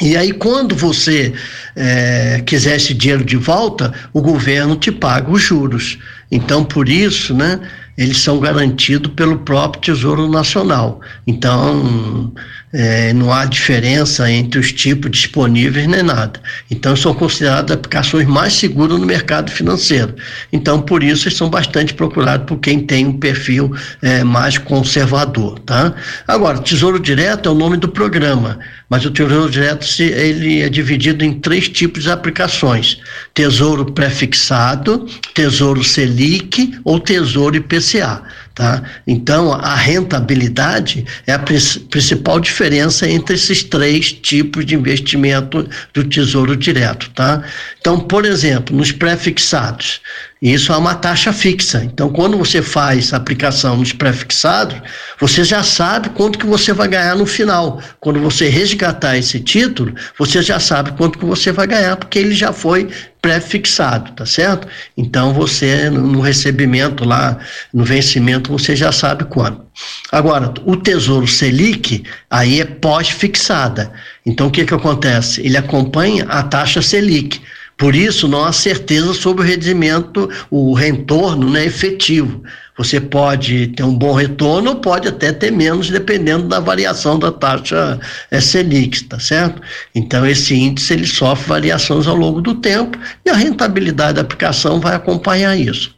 E 0.00 0.16
aí, 0.16 0.32
quando 0.32 0.74
você 0.74 1.32
é, 1.76 2.42
quiser 2.44 2.76
esse 2.76 2.92
dinheiro 2.92 3.24
de 3.24 3.36
volta, 3.36 3.94
o 4.12 4.20
governo 4.20 4.74
te 4.74 4.90
paga 4.90 5.30
os 5.30 5.40
juros. 5.40 5.98
Então, 6.32 6.64
por 6.64 6.88
isso, 6.88 7.32
né, 7.32 7.60
eles 7.96 8.18
são 8.18 8.40
garantidos 8.40 9.12
pelo 9.14 9.38
próprio 9.38 9.82
Tesouro 9.82 10.28
Nacional. 10.28 11.00
Então, 11.26 12.32
é, 12.72 13.12
não 13.12 13.32
há 13.32 13.44
diferença 13.44 14.28
entre 14.28 14.58
os 14.58 14.72
tipos 14.72 15.10
disponíveis 15.10 15.86
nem 15.86 16.02
nada. 16.02 16.40
Então, 16.68 16.96
são 16.96 17.14
consideradas 17.14 17.70
aplicações 17.70 18.26
mais 18.26 18.52
seguras 18.54 18.98
no 18.98 19.06
mercado 19.06 19.50
financeiro. 19.50 20.12
Então, 20.52 20.82
por 20.82 21.04
isso, 21.04 21.30
são 21.30 21.48
bastante 21.48 21.94
procurados 21.94 22.46
por 22.46 22.58
quem 22.58 22.80
tem 22.80 23.06
um 23.06 23.18
perfil 23.18 23.72
é, 24.02 24.24
mais 24.24 24.58
conservador. 24.58 25.60
Tá? 25.60 25.94
Agora, 26.26 26.58
Tesouro 26.58 26.98
Direto 26.98 27.48
é 27.48 27.52
o 27.52 27.54
nome 27.54 27.76
do 27.76 27.88
programa, 27.88 28.58
mas 28.90 29.04
o 29.04 29.10
Tesouro 29.10 29.48
Direto 29.48 29.86
ele 30.00 30.60
é 30.60 30.68
dividido 30.68 31.24
em 31.24 31.38
três 31.38 31.68
tipos 31.68 32.02
de 32.02 32.10
aplicações: 32.10 32.98
Tesouro 33.34 33.92
prefixado, 33.92 35.06
Tesouro 35.34 35.82
Selic 35.82 36.78
ou 36.84 37.00
Tesouro 37.00 37.56
IPCA. 37.56 38.22
Tá? 38.54 38.84
Então, 39.04 39.52
a 39.52 39.74
rentabilidade 39.74 41.04
é 41.26 41.32
a 41.32 41.40
principal 41.40 42.38
diferença 42.38 43.10
entre 43.10 43.34
esses 43.34 43.64
três 43.64 44.12
tipos 44.12 44.64
de 44.64 44.76
investimento 44.76 45.68
do 45.92 46.04
Tesouro 46.04 46.56
Direto. 46.56 47.10
Tá? 47.10 47.42
Então, 47.80 47.98
por 47.98 48.24
exemplo, 48.24 48.76
nos 48.76 48.92
pré-fixados, 48.92 50.00
isso 50.40 50.72
é 50.72 50.76
uma 50.76 50.94
taxa 50.94 51.32
fixa. 51.32 51.82
Então, 51.84 52.10
quando 52.10 52.38
você 52.38 52.62
faz 52.62 53.12
a 53.12 53.16
aplicação 53.16 53.78
nos 53.78 53.92
pré-fixados, 53.92 54.76
você 55.18 55.42
já 55.42 55.64
sabe 55.64 56.10
quanto 56.10 56.38
que 56.38 56.46
você 56.46 56.72
vai 56.72 56.86
ganhar 56.86 57.16
no 57.16 57.26
final. 57.26 57.82
Quando 57.98 58.20
você 58.20 58.48
resgatar 58.48 59.16
esse 59.16 59.40
título, 59.40 59.94
você 60.16 60.42
já 60.42 60.60
sabe 60.60 60.92
quanto 60.92 61.18
que 61.18 61.24
você 61.24 61.50
vai 61.50 61.66
ganhar, 61.66 61.96
porque 61.96 62.20
ele 62.20 62.34
já 62.34 62.52
foi 62.52 62.88
pré-fixado, 63.24 64.12
tá 64.12 64.26
certo? 64.26 64.68
Então 64.94 65.32
você 65.32 65.88
no 65.88 66.20
recebimento 66.20 67.06
lá, 67.06 67.38
no 67.72 67.82
vencimento, 67.82 68.52
você 68.52 68.76
já 68.76 68.92
sabe 68.92 69.24
quando. 69.24 69.64
Agora, 70.12 70.52
o 70.66 70.76
Tesouro 70.76 71.26
Selic 71.26 72.04
aí 72.30 72.60
é 72.60 72.66
pós-fixada. 72.66 73.90
Então 74.26 74.48
o 74.48 74.50
que 74.50 74.66
que 74.66 74.74
acontece? 74.74 75.40
Ele 75.40 75.56
acompanha 75.56 76.26
a 76.28 76.42
taxa 76.42 76.82
Selic. 76.82 77.40
Por 77.78 77.96
isso, 77.96 78.28
não 78.28 78.44
há 78.44 78.52
certeza 78.52 79.14
sobre 79.14 79.42
o 79.42 79.46
rendimento, 79.46 80.28
o 80.50 80.74
retorno 80.74 81.48
né, 81.48 81.64
efetivo. 81.64 82.42
Você 82.76 83.00
pode 83.00 83.68
ter 83.68 83.84
um 83.84 83.96
bom 83.96 84.12
retorno 84.12 84.76
pode 84.76 85.06
até 85.06 85.32
ter 85.32 85.52
menos, 85.52 85.90
dependendo 85.90 86.48
da 86.48 86.58
variação 86.58 87.18
da 87.18 87.30
taxa 87.30 88.00
é, 88.30 88.40
Selic, 88.40 89.04
tá 89.04 89.18
certo? 89.18 89.62
Então, 89.94 90.26
esse 90.26 90.54
índice 90.54 90.92
ele 90.92 91.06
sofre 91.06 91.48
variações 91.48 92.08
ao 92.08 92.16
longo 92.16 92.40
do 92.40 92.54
tempo 92.56 92.98
e 93.24 93.30
a 93.30 93.34
rentabilidade 93.34 94.14
da 94.14 94.22
aplicação 94.22 94.80
vai 94.80 94.96
acompanhar 94.96 95.56
isso. 95.56 95.94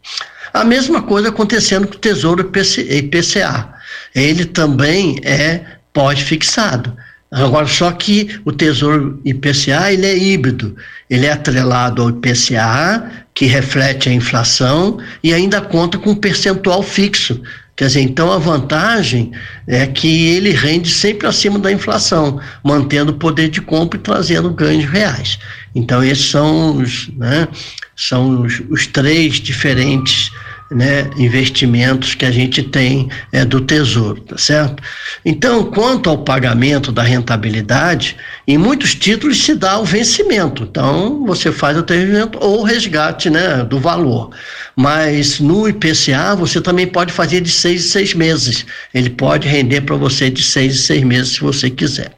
A 0.53 0.65
mesma 0.65 1.03
coisa 1.03 1.31
acontecendo 1.31 1.87
com 1.89 1.95
o 1.95 1.99
Tesouro 1.99 2.43
IPCA. 2.43 3.75
Ele 4.15 4.45
também 4.45 5.19
é 5.23 5.65
pós-fixado. 5.93 6.97
Agora, 7.37 7.67
só 7.67 7.93
que 7.93 8.41
o 8.47 8.53
Tesouro 8.53 9.21
IPCA 9.23 9.93
ele 9.93 10.07
é 10.07 10.17
híbrido, 10.17 10.75
ele 11.11 11.27
é 11.27 11.33
atrelado 11.33 12.01
ao 12.01 12.09
IPCA, 12.09 13.11
que 13.35 13.45
reflete 13.45 14.09
a 14.09 14.13
inflação, 14.13 14.99
e 15.23 15.35
ainda 15.35 15.61
conta 15.61 15.99
com 15.99 16.13
um 16.13 16.15
percentual 16.15 16.83
fixo. 16.83 17.43
Quer 17.77 17.89
dizer, 17.89 18.01
então 18.01 18.33
a 18.33 18.39
vantagem 18.39 19.33
é 19.67 19.87
que 19.87 20.29
ele 20.29 20.53
rende 20.53 20.89
sempre 20.89 21.27
acima 21.27 21.59
da 21.59 21.71
inflação, 21.71 22.41
mantendo 22.65 23.13
o 23.13 23.17
poder 23.17 23.51
de 23.51 23.61
compra 23.61 23.99
e 23.99 24.03
trazendo 24.03 24.49
ganhos 24.49 24.87
reais. 24.87 25.39
Então, 25.75 26.03
esses 26.03 26.31
são 26.31 26.79
os, 26.79 27.11
né, 27.19 27.47
são 27.95 28.41
os, 28.41 28.63
os 28.71 28.87
três 28.87 29.35
diferentes 29.35 30.33
né, 30.71 31.09
investimentos 31.17 32.15
que 32.15 32.25
a 32.25 32.31
gente 32.31 32.63
tem 32.63 33.09
é, 33.33 33.45
do 33.45 33.61
Tesouro, 33.61 34.21
tá 34.21 34.37
certo? 34.37 34.83
Então, 35.25 35.65
quanto 35.65 36.11
ao 36.11 36.19
pagamento 36.19 36.91
da 36.91 37.03
rentabilidade, 37.03 38.17
em 38.47 38.59
muitos 38.59 38.95
títulos 38.95 39.43
se 39.43 39.55
dá 39.55 39.79
o 39.79 39.85
vencimento. 39.85 40.65
Então, 40.65 41.25
você 41.25 41.53
faz 41.53 41.79
o 41.79 41.85
vencimento 41.87 42.39
ou 42.41 42.61
o 42.61 42.65
resgate 42.65 43.31
né, 43.31 43.63
do 43.65 43.79
valor. 43.79 44.31
Mas 44.75 45.39
no 45.39 45.69
IPCA, 45.69 46.35
você 46.37 46.61
também 46.61 46.87
pode 46.87 47.13
fazer 47.13 47.41
de 47.41 47.51
seis 47.51 47.85
em 47.85 47.89
seis 47.89 48.15
meses. 48.15 48.67
Ele 48.93 49.11
pode 49.11 49.47
render 49.47 49.83
para 49.83 49.97
você 49.97 50.31
de 50.31 50.43
seis 50.43 50.75
em 50.75 50.79
seis 50.79 51.05
meses, 51.05 51.35
se 51.35 51.41
você 51.41 51.71
quiser. 51.71 52.16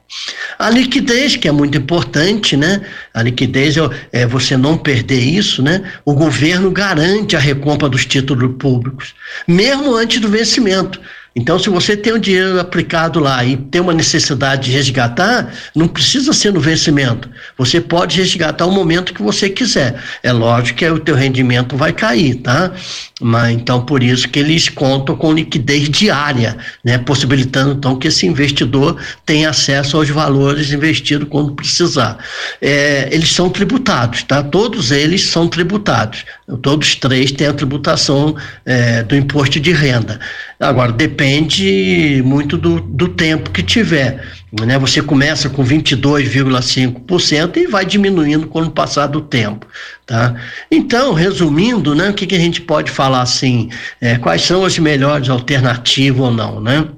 A 0.59 0.71
liquidez, 0.71 1.37
que 1.37 1.47
é 1.47 1.53
muito 1.53 1.77
importante, 1.77 2.57
né? 2.57 2.81
A 3.13 3.23
liquidez 3.23 3.77
é, 3.77 3.83
é 4.13 4.27
você 4.27 4.57
não 4.57 4.77
perder 4.77 5.21
isso, 5.21 5.63
né? 5.63 5.93
O 6.05 6.15
governo 6.15 6.71
garante 6.71 7.37
a 7.37 7.39
recompra 7.39 7.89
dos 7.89 8.07
títulos 8.07 8.57
públicos, 8.59 9.15
mesmo 9.47 9.95
antes 9.95 10.21
do 10.21 10.29
vencimento. 10.29 11.01
Então, 11.39 11.57
se 11.57 11.71
você 11.71 11.97
tem 11.97 12.13
o 12.13 12.19
dinheiro 12.19 12.59
aplicado 12.59 13.21
lá 13.21 13.45
e 13.45 13.57
tem 13.57 13.81
uma 13.81 13.95
necessidade 13.95 14.65
de 14.65 14.73
resgatar, 14.73 15.55
não 15.73 15.87
precisa 15.87 16.33
ser 16.33 16.53
no 16.53 16.59
vencimento. 16.59 17.31
Você 17.57 17.81
pode 17.81 18.17
resgatar 18.17 18.67
o 18.67 18.73
momento 18.73 19.15
que 19.15 19.23
você 19.23 19.49
quiser. 19.49 20.03
É 20.21 20.33
lógico 20.33 20.81
que 20.81 20.91
o 20.91 20.99
teu 20.99 21.15
rendimento 21.15 21.77
vai 21.77 21.93
cair, 21.93 22.35
tá? 22.37 22.73
Mas 23.21 23.53
então 23.53 23.85
por 23.85 24.03
isso 24.03 24.29
que 24.29 24.41
eles 24.41 24.69
contam 24.69 25.17
com 25.17 25.33
liquidez 25.33 25.89
diária, 25.89 26.57
né? 26.85 26.99
Possibilitando 26.99 27.75
então 27.75 27.95
que 27.95 28.09
esse 28.09 28.27
investidor 28.27 28.97
tenha 29.25 29.51
acesso 29.51 29.97
aos 29.97 30.11
valores 30.11 30.73
investidos 30.73 31.29
quando 31.31 31.53
precisar. 31.53 32.19
É, 32.61 33.09
eles 33.13 33.31
são 33.31 33.49
tributados, 33.49 34.25
tá? 34.25 34.43
Todos 34.43 34.91
eles 34.91 35.23
são 35.23 35.47
tributados. 35.47 36.25
Todos 36.57 36.95
três 36.95 37.31
têm 37.31 37.47
a 37.47 37.53
tributação 37.53 38.35
é, 38.65 39.03
do 39.03 39.15
imposto 39.15 39.61
de 39.61 39.73
renda. 39.73 40.19
Agora, 40.59 40.91
depende 40.91 42.23
muito 42.25 42.57
do, 42.57 42.81
do 42.81 43.09
tempo 43.09 43.51
que 43.51 43.63
tiver. 43.63 44.25
Né? 44.65 44.79
Você 44.79 45.03
começa 45.03 45.51
com 45.51 45.63
22,5% 45.63 47.57
e 47.59 47.67
vai 47.67 47.85
diminuindo 47.85 48.47
com 48.47 48.63
o 48.63 48.71
passar 48.71 49.09
do 49.09 49.21
tempo. 49.21 49.67
Tá? 50.07 50.35
Então, 50.71 51.13
resumindo, 51.13 51.95
né, 51.95 52.09
o 52.09 52.15
que, 52.15 52.27
que 52.27 52.35
a 52.35 52.41
gente 52.41 52.63
pode 52.63 52.91
falar 52.91 53.21
assim? 53.21 53.69
É, 54.01 54.17
quais 54.17 54.43
são 54.43 54.65
as 54.65 54.79
melhores 54.79 55.29
alternativas 55.29 56.21
ou 56.21 56.31
não? 56.31 56.61
Né? 56.63 56.89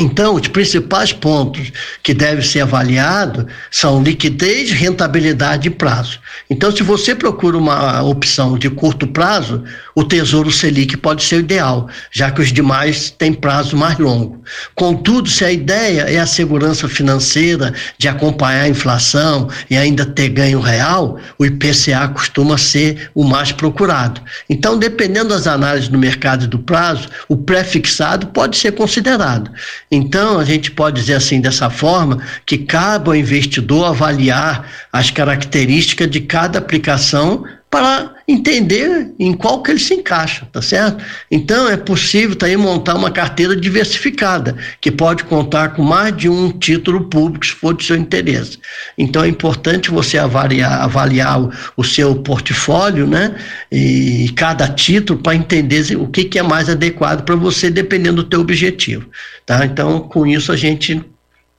Então, 0.00 0.34
os 0.34 0.46
principais 0.46 1.12
pontos 1.12 1.72
que 2.02 2.14
devem 2.14 2.44
ser 2.44 2.60
avaliados 2.60 3.46
são 3.70 4.02
liquidez, 4.02 4.70
rentabilidade 4.70 5.68
e 5.68 5.70
prazo. 5.70 6.20
Então, 6.48 6.70
se 6.70 6.82
você 6.82 7.14
procura 7.14 7.56
uma 7.56 8.02
opção 8.02 8.56
de 8.56 8.70
curto 8.70 9.08
prazo, 9.08 9.64
o 9.94 10.04
Tesouro 10.04 10.52
Selic 10.52 10.96
pode 10.96 11.24
ser 11.24 11.36
o 11.36 11.40
ideal, 11.40 11.88
já 12.12 12.30
que 12.30 12.40
os 12.40 12.52
demais 12.52 13.10
têm 13.10 13.32
prazo 13.32 13.76
mais 13.76 13.98
longo. 13.98 14.40
Contudo, 14.74 15.28
se 15.28 15.44
a 15.44 15.50
ideia 15.50 16.02
é 16.02 16.18
a 16.18 16.26
segurança 16.26 16.86
financeira 16.88 17.74
de 17.98 18.06
acompanhar 18.06 18.62
a 18.62 18.68
inflação 18.68 19.48
e 19.68 19.76
ainda 19.76 20.06
ter 20.06 20.28
ganho 20.28 20.60
real, 20.60 21.18
o 21.38 21.44
IPCA 21.44 22.06
costuma 22.08 22.56
ser 22.56 23.10
o 23.14 23.24
mais 23.24 23.50
procurado. 23.50 24.20
Então, 24.48 24.78
dependendo 24.78 25.30
das 25.30 25.48
análises 25.48 25.88
do 25.88 25.98
mercado 25.98 26.44
e 26.44 26.48
do 26.48 26.60
prazo, 26.60 27.08
o 27.28 27.36
pré-fixado 27.36 28.28
pode 28.28 28.56
ser 28.56 28.72
considerado. 28.72 29.50
Então, 29.90 30.38
a 30.38 30.44
gente 30.44 30.70
pode 30.70 31.00
dizer 31.00 31.14
assim, 31.14 31.40
dessa 31.40 31.70
forma, 31.70 32.22
que 32.44 32.58
cabe 32.58 33.08
ao 33.08 33.16
investidor 33.16 33.86
avaliar 33.86 34.70
as 34.92 35.10
características 35.10 36.10
de 36.10 36.20
cada 36.20 36.58
aplicação 36.58 37.44
para 37.70 38.14
entender 38.26 39.12
em 39.18 39.34
qual 39.34 39.62
que 39.62 39.70
ele 39.70 39.78
se 39.78 39.92
encaixa, 39.92 40.48
tá 40.50 40.62
certo? 40.62 41.04
Então 41.30 41.68
é 41.68 41.76
possível 41.76 42.34
também 42.34 42.56
montar 42.56 42.94
uma 42.94 43.10
carteira 43.10 43.54
diversificada, 43.54 44.56
que 44.80 44.90
pode 44.90 45.24
contar 45.24 45.74
com 45.74 45.82
mais 45.82 46.16
de 46.16 46.28
um 46.28 46.50
título 46.50 47.04
público, 47.04 47.44
se 47.44 47.52
for 47.52 47.74
de 47.74 47.84
seu 47.84 47.96
interesse. 47.96 48.58
Então 48.96 49.22
é 49.22 49.28
importante 49.28 49.90
você 49.90 50.16
avaliar, 50.16 50.80
avaliar 50.80 51.40
o, 51.40 51.52
o 51.76 51.84
seu 51.84 52.14
portfólio, 52.16 53.06
né? 53.06 53.36
E 53.70 54.30
cada 54.34 54.66
título 54.68 55.20
para 55.20 55.34
entender 55.34 55.96
o 55.96 56.08
que, 56.08 56.24
que 56.24 56.38
é 56.38 56.42
mais 56.42 56.70
adequado 56.70 57.22
para 57.22 57.36
você, 57.36 57.70
dependendo 57.70 58.22
do 58.22 58.28
teu 58.28 58.40
objetivo, 58.40 59.08
tá? 59.44 59.66
Então 59.66 60.00
com 60.00 60.26
isso 60.26 60.50
a 60.52 60.56
gente 60.56 61.02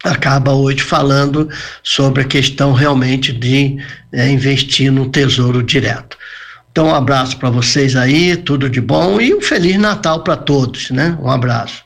acaba 0.04 0.54
hoje 0.54 0.82
falando 0.82 1.50
sobre 1.84 2.22
a 2.22 2.26
questão 2.26 2.74
realmente 2.74 3.34
de 3.34 3.78
é, 4.12 4.30
investir 4.30 4.92
no 4.92 5.10
tesouro 5.10 5.62
direto. 5.62 6.18
Então, 6.72 6.88
um 6.88 6.96
abraço 6.96 7.38
para 7.38 7.50
vocês 7.50 7.96
aí, 7.96 8.38
tudo 8.38 8.70
de 8.70 8.80
bom 8.80 9.20
e 9.20 9.34
um 9.34 9.42
Feliz 9.42 9.78
Natal 9.78 10.24
para 10.24 10.38
todos, 10.38 10.92
né? 10.92 11.18
Um 11.22 11.30
abraço. 11.30 11.84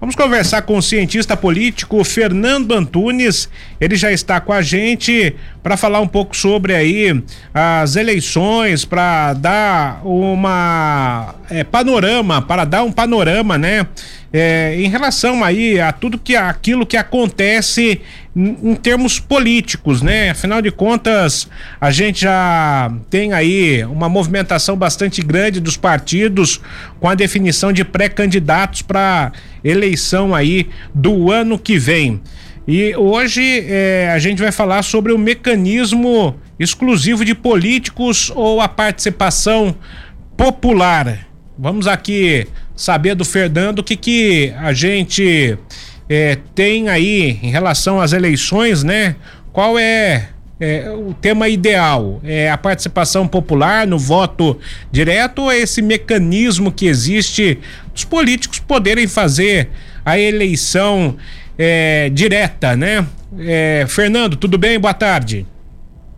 Vamos 0.00 0.14
conversar 0.14 0.62
com 0.62 0.78
o 0.78 0.82
cientista 0.82 1.36
político 1.36 2.04
Fernando 2.04 2.72
Antunes. 2.72 3.48
Ele 3.80 3.96
já 3.96 4.10
está 4.10 4.40
com 4.40 4.52
a 4.52 4.62
gente 4.62 5.34
para 5.62 5.76
falar 5.76 6.00
um 6.00 6.06
pouco 6.06 6.36
sobre 6.36 6.74
aí 6.74 7.22
as 7.52 7.96
eleições, 7.96 8.84
para 8.84 9.34
dar 9.34 10.00
uma 10.04 11.34
é, 11.50 11.62
panorama, 11.62 12.42
para 12.42 12.64
dar 12.64 12.82
um 12.82 12.92
panorama, 12.92 13.56
né? 13.56 13.86
É, 14.30 14.76
em 14.78 14.88
relação 14.88 15.42
aí 15.42 15.80
a 15.80 15.90
tudo 15.90 16.18
que 16.18 16.36
aquilo 16.36 16.84
que 16.84 16.98
acontece 16.98 18.02
em, 18.36 18.56
em 18.62 18.74
termos 18.74 19.18
políticos, 19.18 20.02
né? 20.02 20.30
Afinal 20.30 20.60
de 20.60 20.70
contas, 20.70 21.48
a 21.80 21.90
gente 21.90 22.22
já 22.22 22.92
tem 23.08 23.32
aí 23.32 23.84
uma 23.84 24.08
movimentação 24.08 24.76
bastante 24.76 25.22
grande 25.22 25.60
dos 25.60 25.76
partidos 25.76 26.60
com 27.00 27.08
a 27.08 27.14
definição 27.14 27.72
de 27.72 27.84
pré-candidatos 27.84 28.82
para 28.82 29.32
eleição 29.64 30.34
aí 30.34 30.68
do 30.94 31.32
ano 31.32 31.58
que 31.58 31.78
vem. 31.78 32.20
E 32.70 32.94
hoje 32.96 33.64
é, 33.66 34.10
a 34.12 34.18
gente 34.18 34.42
vai 34.42 34.52
falar 34.52 34.82
sobre 34.82 35.10
o 35.10 35.16
mecanismo 35.16 36.38
exclusivo 36.60 37.24
de 37.24 37.34
políticos 37.34 38.30
ou 38.34 38.60
a 38.60 38.68
participação 38.68 39.74
popular. 40.36 41.26
Vamos 41.58 41.86
aqui 41.86 42.46
saber 42.76 43.14
do 43.14 43.24
Fernando 43.24 43.78
o 43.78 43.82
que, 43.82 43.96
que 43.96 44.52
a 44.58 44.74
gente 44.74 45.56
é, 46.10 46.36
tem 46.54 46.90
aí 46.90 47.38
em 47.42 47.48
relação 47.48 48.02
às 48.02 48.12
eleições, 48.12 48.84
né? 48.84 49.16
Qual 49.50 49.78
é 49.78 50.28
é, 50.60 50.90
o 50.90 51.14
tema 51.14 51.48
ideal? 51.48 52.20
É 52.22 52.50
a 52.50 52.58
participação 52.58 53.26
popular 53.26 53.86
no 53.86 53.98
voto 53.98 54.58
direto 54.92 55.44
ou 55.44 55.50
é 55.50 55.56
esse 55.56 55.80
mecanismo 55.80 56.70
que 56.70 56.84
existe 56.84 57.60
dos 57.94 58.04
políticos 58.04 58.58
poderem 58.58 59.06
fazer 59.06 59.70
a 60.04 60.18
eleição 60.18 61.16
é, 61.58 62.08
direta, 62.10 62.76
né? 62.76 63.06
É, 63.36 63.84
Fernando, 63.88 64.36
tudo 64.36 64.56
bem? 64.56 64.78
Boa 64.78 64.94
tarde. 64.94 65.44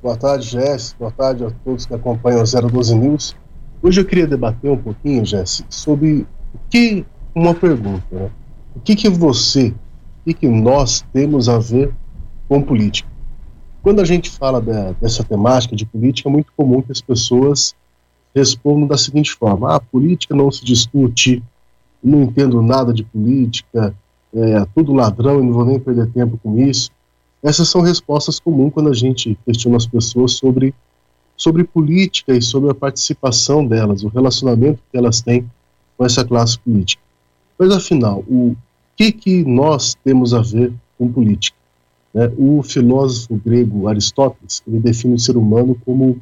Boa 0.03 0.17
tarde, 0.17 0.47
Jess. 0.47 0.95
Boa 0.99 1.11
tarde 1.11 1.45
a 1.45 1.51
todos 1.65 1.87
que 1.87 1.95
acompanham 1.95 2.43
o 2.43 2.71
012 2.71 2.95
News. 2.95 3.37
Hoje 3.83 4.01
eu 4.03 4.05
queria 4.05 4.27
debater 4.27 4.71
um 4.71 4.77
pouquinho, 4.77 5.25
Jess, 5.25 5.65
sobre 5.71 6.27
o 6.55 6.59
que 6.69 7.05
uma 7.35 7.55
pergunta, 7.55 8.05
né? 8.11 8.31
O 8.77 8.81
que 8.81 8.95
que 8.95 9.09
você, 9.09 9.69
o 9.69 10.25
que 10.25 10.35
que 10.35 10.49
nós 10.49 11.05
temos 11.13 11.49
a 11.49 11.59
ver 11.59 11.93
com 12.47 12.63
política? 12.63 13.09
Quando 13.83 14.01
a 14.01 14.05
gente 14.05 14.29
fala 14.31 14.61
da, 14.61 14.93
dessa 14.93 15.25
temática 15.25 15.75
de 15.75 15.87
política, 15.87 16.29
é 16.29 16.33
muito 16.33 16.53
comum 16.55 16.83
que 16.83 16.93
as 16.93 17.01
pessoas 17.01 17.75
respondam 18.35 18.87
da 18.87 18.99
seguinte 18.99 19.33
forma: 19.33 19.75
ah, 19.75 19.81
política 19.81 20.35
não 20.35 20.51
se 20.51 20.65
discute, 20.65 21.43
não 22.05 22.23
entendo 22.23 22.63
nada 22.63 22.93
de 22.93 23.03
política, 23.03 23.95
é 24.35 24.65
tudo 24.75 24.93
ladrão 24.93 25.41
e 25.41 25.43
não 25.43 25.53
vou 25.53 25.65
nem 25.65 25.79
perder 25.79 26.11
tempo 26.13 26.39
com 26.43 26.59
isso. 26.59 26.91
Essas 27.43 27.69
são 27.69 27.81
respostas 27.81 28.39
comuns 28.39 28.73
quando 28.73 28.91
a 28.91 28.95
gente 28.95 29.37
questiona 29.45 29.77
as 29.77 29.87
pessoas 29.87 30.33
sobre, 30.33 30.75
sobre 31.37 31.65
política 31.65 32.35
e 32.35 32.43
sobre 32.43 32.71
a 32.71 32.75
participação 32.75 33.67
delas, 33.67 34.05
o 34.05 34.09
relacionamento 34.09 34.83
que 34.91 34.97
elas 34.97 35.21
têm 35.21 35.51
com 35.97 36.05
essa 36.05 36.25
classe 36.25 36.59
política. 36.59 37.03
Mas 37.59 37.71
afinal, 37.73 38.25
o 38.29 38.55
que, 38.97 39.11
que 39.13 39.45
nós 39.45 39.95
temos 40.05 40.35
a 40.35 40.41
ver 40.41 40.73
com 40.99 41.11
política? 41.11 41.57
Né? 42.13 42.31
O 42.37 42.63
filósofo 42.63 43.35
grego 43.37 43.89
Aristóteles 43.89 44.63
ele 44.67 44.79
define 44.79 45.15
o 45.15 45.19
ser 45.19 45.37
humano 45.37 45.77
como 45.85 46.21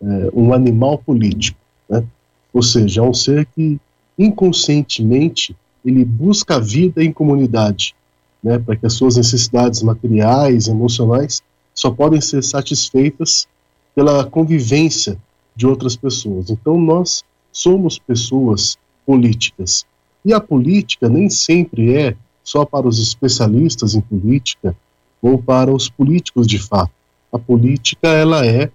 é, 0.00 0.30
um 0.34 0.52
animal 0.52 0.98
político, 0.98 1.58
né? 1.88 2.04
ou 2.52 2.62
seja, 2.62 3.00
é 3.00 3.04
um 3.04 3.14
ser 3.14 3.46
que 3.46 3.80
inconscientemente 4.18 5.56
ele 5.86 6.04
busca 6.04 6.56
a 6.56 6.60
vida 6.60 7.02
em 7.02 7.12
comunidade, 7.12 7.94
né, 8.42 8.58
para 8.58 8.76
que 8.76 8.84
as 8.84 8.92
suas 8.92 9.16
necessidades 9.16 9.82
materiais, 9.82 10.66
emocionais, 10.68 11.42
só 11.72 11.90
podem 11.90 12.20
ser 12.20 12.42
satisfeitas 12.42 13.46
pela 13.94 14.24
convivência 14.24 15.16
de 15.54 15.66
outras 15.66 15.96
pessoas. 15.96 16.50
Então 16.50 16.78
nós 16.78 17.24
somos 17.52 17.98
pessoas 17.98 18.76
políticas. 19.06 19.86
E 20.24 20.34
a 20.34 20.40
política 20.40 21.08
nem 21.08 21.30
sempre 21.30 21.94
é 21.94 22.16
só 22.42 22.64
para 22.64 22.86
os 22.86 22.98
especialistas 22.98 23.94
em 23.94 24.00
política, 24.00 24.76
ou 25.22 25.38
para 25.38 25.72
os 25.72 25.88
políticos 25.88 26.46
de 26.46 26.58
fato. 26.58 26.92
A 27.32 27.38
política 27.38 28.08
ela 28.08 28.46
é 28.46 28.70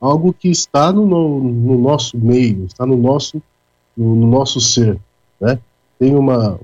algo 0.00 0.32
que 0.32 0.48
está 0.48 0.92
no, 0.92 1.06
no, 1.06 1.40
no 1.40 1.78
nosso 1.78 2.18
meio, 2.18 2.66
está 2.66 2.84
no 2.84 2.96
nosso 2.96 3.42
no, 3.96 4.16
no, 4.16 4.26
nosso 4.26 4.60
ser, 4.60 4.98
né? 5.40 5.58
Tem 5.98 6.14
uma 6.14 6.58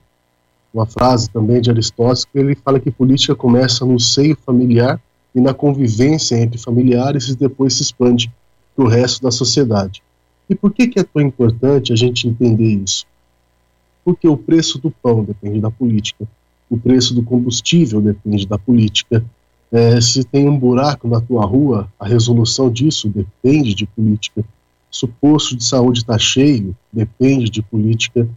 uma 0.73 0.87
frase 0.87 1.29
também 1.29 1.61
de 1.61 1.71
Aristóteles 1.71 2.25
que 2.25 2.39
ele 2.39 2.55
fala 2.55 2.79
que 2.79 2.91
política 2.91 3.35
começa 3.35 3.85
no 3.85 3.99
seio 3.99 4.37
familiar 4.37 5.01
e 5.35 5.41
na 5.41 5.53
convivência 5.53 6.37
entre 6.37 6.59
familiares 6.59 7.29
e 7.29 7.37
depois 7.37 7.75
se 7.75 7.83
expande 7.83 8.33
para 8.75 8.85
o 8.85 8.89
resto 8.89 9.23
da 9.23 9.31
sociedade. 9.31 10.03
E 10.49 10.55
por 10.55 10.73
que, 10.73 10.89
que 10.89 10.99
é 10.99 11.05
tão 11.05 11.23
importante 11.23 11.93
a 11.93 11.97
gente 11.97 12.27
entender 12.27 12.83
isso? 12.83 13.07
Porque 14.05 14.27
o 14.27 14.37
preço 14.37 14.79
do 14.79 14.91
pão 14.91 15.23
depende 15.23 15.61
da 15.61 15.71
política, 15.71 16.27
o 16.69 16.79
preço 16.79 17.15
do 17.15 17.23
combustível 17.23 18.01
depende 18.01 18.47
da 18.47 18.59
política. 18.59 19.25
É, 19.73 20.01
se 20.01 20.25
tem 20.25 20.49
um 20.49 20.59
buraco 20.59 21.07
na 21.07 21.21
tua 21.21 21.45
rua, 21.45 21.89
a 21.99 22.07
resolução 22.07 22.71
disso 22.71 23.09
depende 23.09 23.75
de 23.75 23.87
política. 23.87 24.45
Se 24.91 25.05
o 25.05 25.09
posto 25.09 25.57
de 25.57 25.65
saúde 25.65 26.01
está 26.01 26.19
cheio, 26.19 26.77
depende 26.93 27.49
de 27.49 27.63
política. 27.63 28.29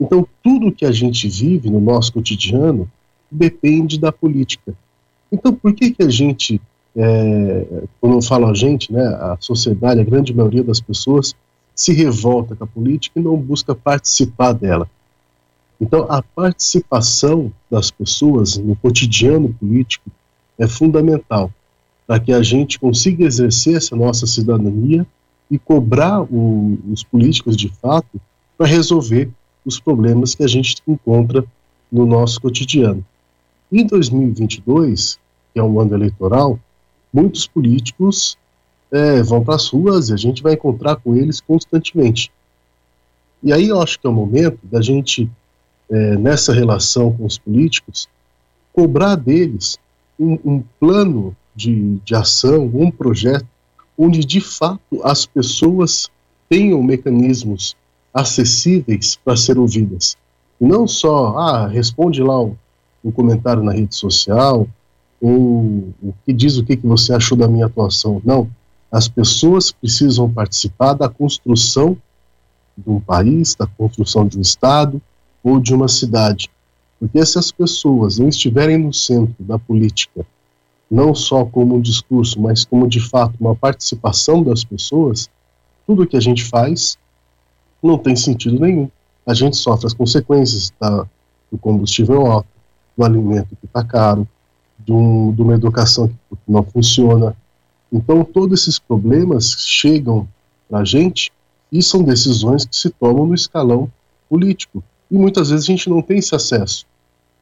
Então, 0.00 0.26
tudo 0.42 0.72
que 0.72 0.84
a 0.84 0.92
gente 0.92 1.28
vive 1.28 1.70
no 1.70 1.80
nosso 1.80 2.12
cotidiano 2.12 2.90
depende 3.30 3.98
da 3.98 4.12
política. 4.12 4.74
Então, 5.32 5.52
por 5.52 5.72
que 5.74 5.90
que 5.90 6.02
a 6.02 6.08
gente, 6.08 6.60
é, 6.94 7.84
quando 8.00 8.16
eu 8.16 8.22
falo 8.22 8.46
a 8.46 8.54
gente, 8.54 8.92
né, 8.92 9.02
a 9.02 9.36
sociedade, 9.40 10.00
a 10.00 10.04
grande 10.04 10.34
maioria 10.34 10.62
das 10.62 10.80
pessoas, 10.80 11.34
se 11.74 11.92
revolta 11.92 12.54
com 12.54 12.64
a 12.64 12.66
política 12.66 13.18
e 13.18 13.22
não 13.22 13.36
busca 13.36 13.74
participar 13.74 14.52
dela? 14.52 14.88
Então, 15.80 16.06
a 16.08 16.22
participação 16.22 17.52
das 17.70 17.90
pessoas 17.90 18.56
no 18.56 18.76
cotidiano 18.76 19.52
político 19.52 20.10
é 20.58 20.66
fundamental 20.66 21.50
para 22.06 22.20
que 22.20 22.32
a 22.32 22.42
gente 22.42 22.78
consiga 22.78 23.24
exercer 23.24 23.76
essa 23.76 23.96
nossa 23.96 24.26
cidadania 24.26 25.06
e 25.50 25.58
cobrar 25.58 26.22
o, 26.22 26.78
os 26.90 27.02
políticos 27.02 27.56
de 27.56 27.68
fato 27.68 28.20
para 28.56 28.66
resolver 28.66 29.28
os 29.66 29.80
problemas 29.80 30.34
que 30.34 30.44
a 30.44 30.46
gente 30.46 30.76
encontra 30.86 31.44
no 31.90 32.06
nosso 32.06 32.40
cotidiano. 32.40 33.04
Em 33.70 33.84
2022, 33.84 35.18
que 35.52 35.58
é 35.58 35.62
um 35.62 35.80
ano 35.80 35.94
eleitoral, 35.94 36.58
muitos 37.12 37.46
políticos 37.46 38.38
é, 38.92 39.22
vão 39.22 39.42
para 39.42 39.56
as 39.56 39.68
ruas 39.68 40.08
e 40.08 40.14
a 40.14 40.16
gente 40.16 40.42
vai 40.42 40.54
encontrar 40.54 40.96
com 40.96 41.16
eles 41.16 41.40
constantemente. 41.40 42.30
E 43.42 43.52
aí 43.52 43.68
eu 43.68 43.82
acho 43.82 43.98
que 43.98 44.06
é 44.06 44.10
o 44.10 44.12
momento 44.12 44.58
da 44.62 44.80
gente 44.80 45.28
é, 45.90 46.16
nessa 46.16 46.52
relação 46.52 47.12
com 47.12 47.26
os 47.26 47.38
políticos, 47.38 48.08
cobrar 48.72 49.16
deles 49.16 49.78
um, 50.18 50.38
um 50.44 50.62
plano 50.78 51.36
de, 51.54 51.96
de 52.04 52.14
ação, 52.14 52.70
um 52.72 52.90
projeto, 52.90 53.46
onde 53.98 54.24
de 54.24 54.40
fato 54.40 55.00
as 55.02 55.26
pessoas 55.26 56.08
tenham 56.48 56.82
mecanismos 56.82 57.76
acessíveis 58.16 59.18
para 59.22 59.36
ser 59.36 59.58
ouvidas. 59.58 60.16
E 60.58 60.64
não 60.64 60.88
só, 60.88 61.36
ah, 61.36 61.68
responde 61.68 62.22
lá 62.22 62.42
um, 62.42 62.56
um 63.04 63.10
comentário 63.10 63.62
na 63.62 63.72
rede 63.72 63.94
social, 63.94 64.66
ou 65.20 65.92
o 66.02 66.14
que 66.24 66.32
diz 66.32 66.56
o 66.56 66.64
que, 66.64 66.78
que 66.78 66.86
você 66.86 67.12
achou 67.12 67.36
da 67.36 67.46
minha 67.46 67.66
atuação. 67.66 68.22
Não, 68.24 68.48
as 68.90 69.06
pessoas 69.06 69.70
precisam 69.70 70.32
participar 70.32 70.94
da 70.94 71.10
construção 71.10 71.94
de 72.76 72.88
um 72.88 72.98
país, 72.98 73.54
da 73.54 73.66
construção 73.66 74.26
de 74.26 74.38
um 74.38 74.40
Estado, 74.40 75.00
ou 75.44 75.60
de 75.60 75.74
uma 75.74 75.88
cidade. 75.88 76.50
Porque 76.98 77.24
se 77.26 77.38
as 77.38 77.52
pessoas 77.52 78.18
não 78.18 78.28
estiverem 78.28 78.78
no 78.78 78.94
centro 78.94 79.36
da 79.40 79.58
política, 79.58 80.24
não 80.90 81.14
só 81.14 81.44
como 81.44 81.76
um 81.76 81.80
discurso, 81.80 82.40
mas 82.40 82.64
como 82.64 82.88
de 82.88 83.00
fato 83.00 83.34
uma 83.38 83.54
participação 83.54 84.42
das 84.42 84.64
pessoas, 84.64 85.28
tudo 85.86 86.06
que 86.06 86.16
a 86.16 86.20
gente 86.20 86.44
faz 86.44 86.96
não 87.82 87.98
tem 87.98 88.16
sentido 88.16 88.58
nenhum. 88.60 88.88
A 89.26 89.34
gente 89.34 89.56
sofre 89.56 89.86
as 89.86 89.94
consequências 89.94 90.72
da, 90.80 91.06
do 91.50 91.58
combustível 91.58 92.26
alto, 92.26 92.48
do 92.96 93.04
alimento 93.04 93.56
que 93.56 93.66
está 93.66 93.82
caro, 93.84 94.26
de, 94.78 94.92
um, 94.92 95.32
de 95.32 95.42
uma 95.42 95.54
educação 95.54 96.08
que 96.08 96.38
não 96.46 96.62
funciona. 96.62 97.36
Então, 97.92 98.24
todos 98.24 98.60
esses 98.60 98.78
problemas 98.78 99.56
chegam 99.58 100.28
para 100.68 100.80
a 100.80 100.84
gente 100.84 101.32
e 101.70 101.82
são 101.82 102.02
decisões 102.02 102.64
que 102.64 102.76
se 102.76 102.90
tomam 102.90 103.26
no 103.26 103.34
escalão 103.34 103.90
político 104.28 104.82
e 105.10 105.16
muitas 105.16 105.50
vezes 105.50 105.64
a 105.64 105.72
gente 105.72 105.88
não 105.88 106.02
tem 106.02 106.18
esse 106.18 106.34
acesso. 106.34 106.86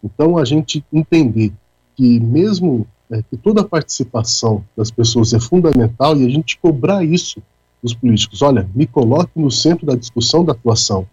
Então, 0.02 0.36
a 0.36 0.44
gente 0.44 0.84
entender 0.92 1.52
que 1.96 2.20
mesmo 2.20 2.86
é, 3.10 3.22
que 3.22 3.36
toda 3.36 3.60
a 3.60 3.64
participação 3.64 4.64
das 4.76 4.90
pessoas 4.90 5.32
é 5.32 5.40
fundamental 5.40 6.16
e 6.16 6.26
a 6.26 6.28
gente 6.28 6.58
cobrar 6.58 7.04
isso 7.04 7.42
dos 7.84 7.92
políticos. 7.92 8.40
Olha, 8.40 8.66
me 8.74 8.86
coloque 8.86 9.32
no 9.36 9.50
centro 9.50 9.84
da 9.84 9.94
discussão 9.94 10.42
da 10.42 10.52
atuação, 10.52 11.06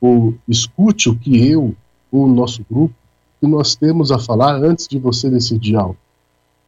ou 0.00 0.34
escute 0.48 1.10
o 1.10 1.14
que 1.14 1.46
eu, 1.46 1.76
o 2.10 2.26
nosso 2.26 2.64
grupo, 2.68 2.94
que 3.38 3.46
nós 3.46 3.76
temos 3.76 4.10
a 4.10 4.18
falar 4.18 4.56
antes 4.56 4.88
de 4.88 4.98
você 4.98 5.28
decidir 5.28 5.76
algo. 5.76 5.98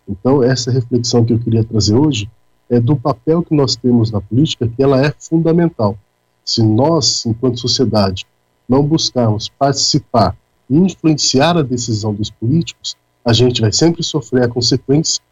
Então, 0.07 0.43
essa 0.43 0.71
reflexão 0.71 1.25
que 1.25 1.33
eu 1.33 1.39
queria 1.39 1.65
trazer 1.65 1.95
hoje 1.95 2.31
é 2.69 2.79
do 2.79 2.95
papel 2.95 3.43
que 3.43 3.55
nós 3.55 3.75
temos 3.75 4.11
na 4.11 4.21
política, 4.21 4.69
que 4.69 4.83
ela 4.83 5.05
é 5.05 5.13
fundamental. 5.19 5.99
Se 6.45 6.63
nós, 6.63 7.25
enquanto 7.25 7.59
sociedade, 7.59 8.27
não 8.69 8.83
buscarmos 8.83 9.49
participar 9.49 10.37
e 10.69 10.77
influenciar 10.77 11.57
a 11.57 11.63
decisão 11.63 12.13
dos 12.13 12.31
políticos, 12.31 12.95
a 13.25 13.33
gente 13.33 13.61
vai 13.61 13.73
sempre 13.73 14.03
sofrer 14.03 14.45
a 14.45 14.49
consequência 14.49 15.23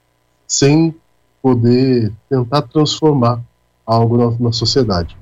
sem 0.46 0.94
poder 1.42 2.12
tentar 2.28 2.62
transformar 2.62 3.42
algo 3.88 4.16
na, 4.16 4.36
na 4.38 4.52
sociedade. 4.52 5.16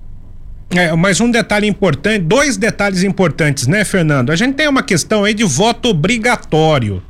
É, 0.71 0.93
mas 0.95 1.21
um 1.21 1.31
detalhe 1.31 1.69
importante, 1.69 2.19
dois 2.19 2.57
detalhes 2.57 3.05
importantes, 3.05 3.69
né, 3.69 3.85
Fernando? 3.85 4.31
A 4.31 4.37
gente 4.37 4.55
tem 4.55 4.67
uma 4.67 4.83
questão 4.83 5.23
aí 5.23 5.33
de 5.33 5.45
voto 5.45 5.91
obrigatório 5.91 7.01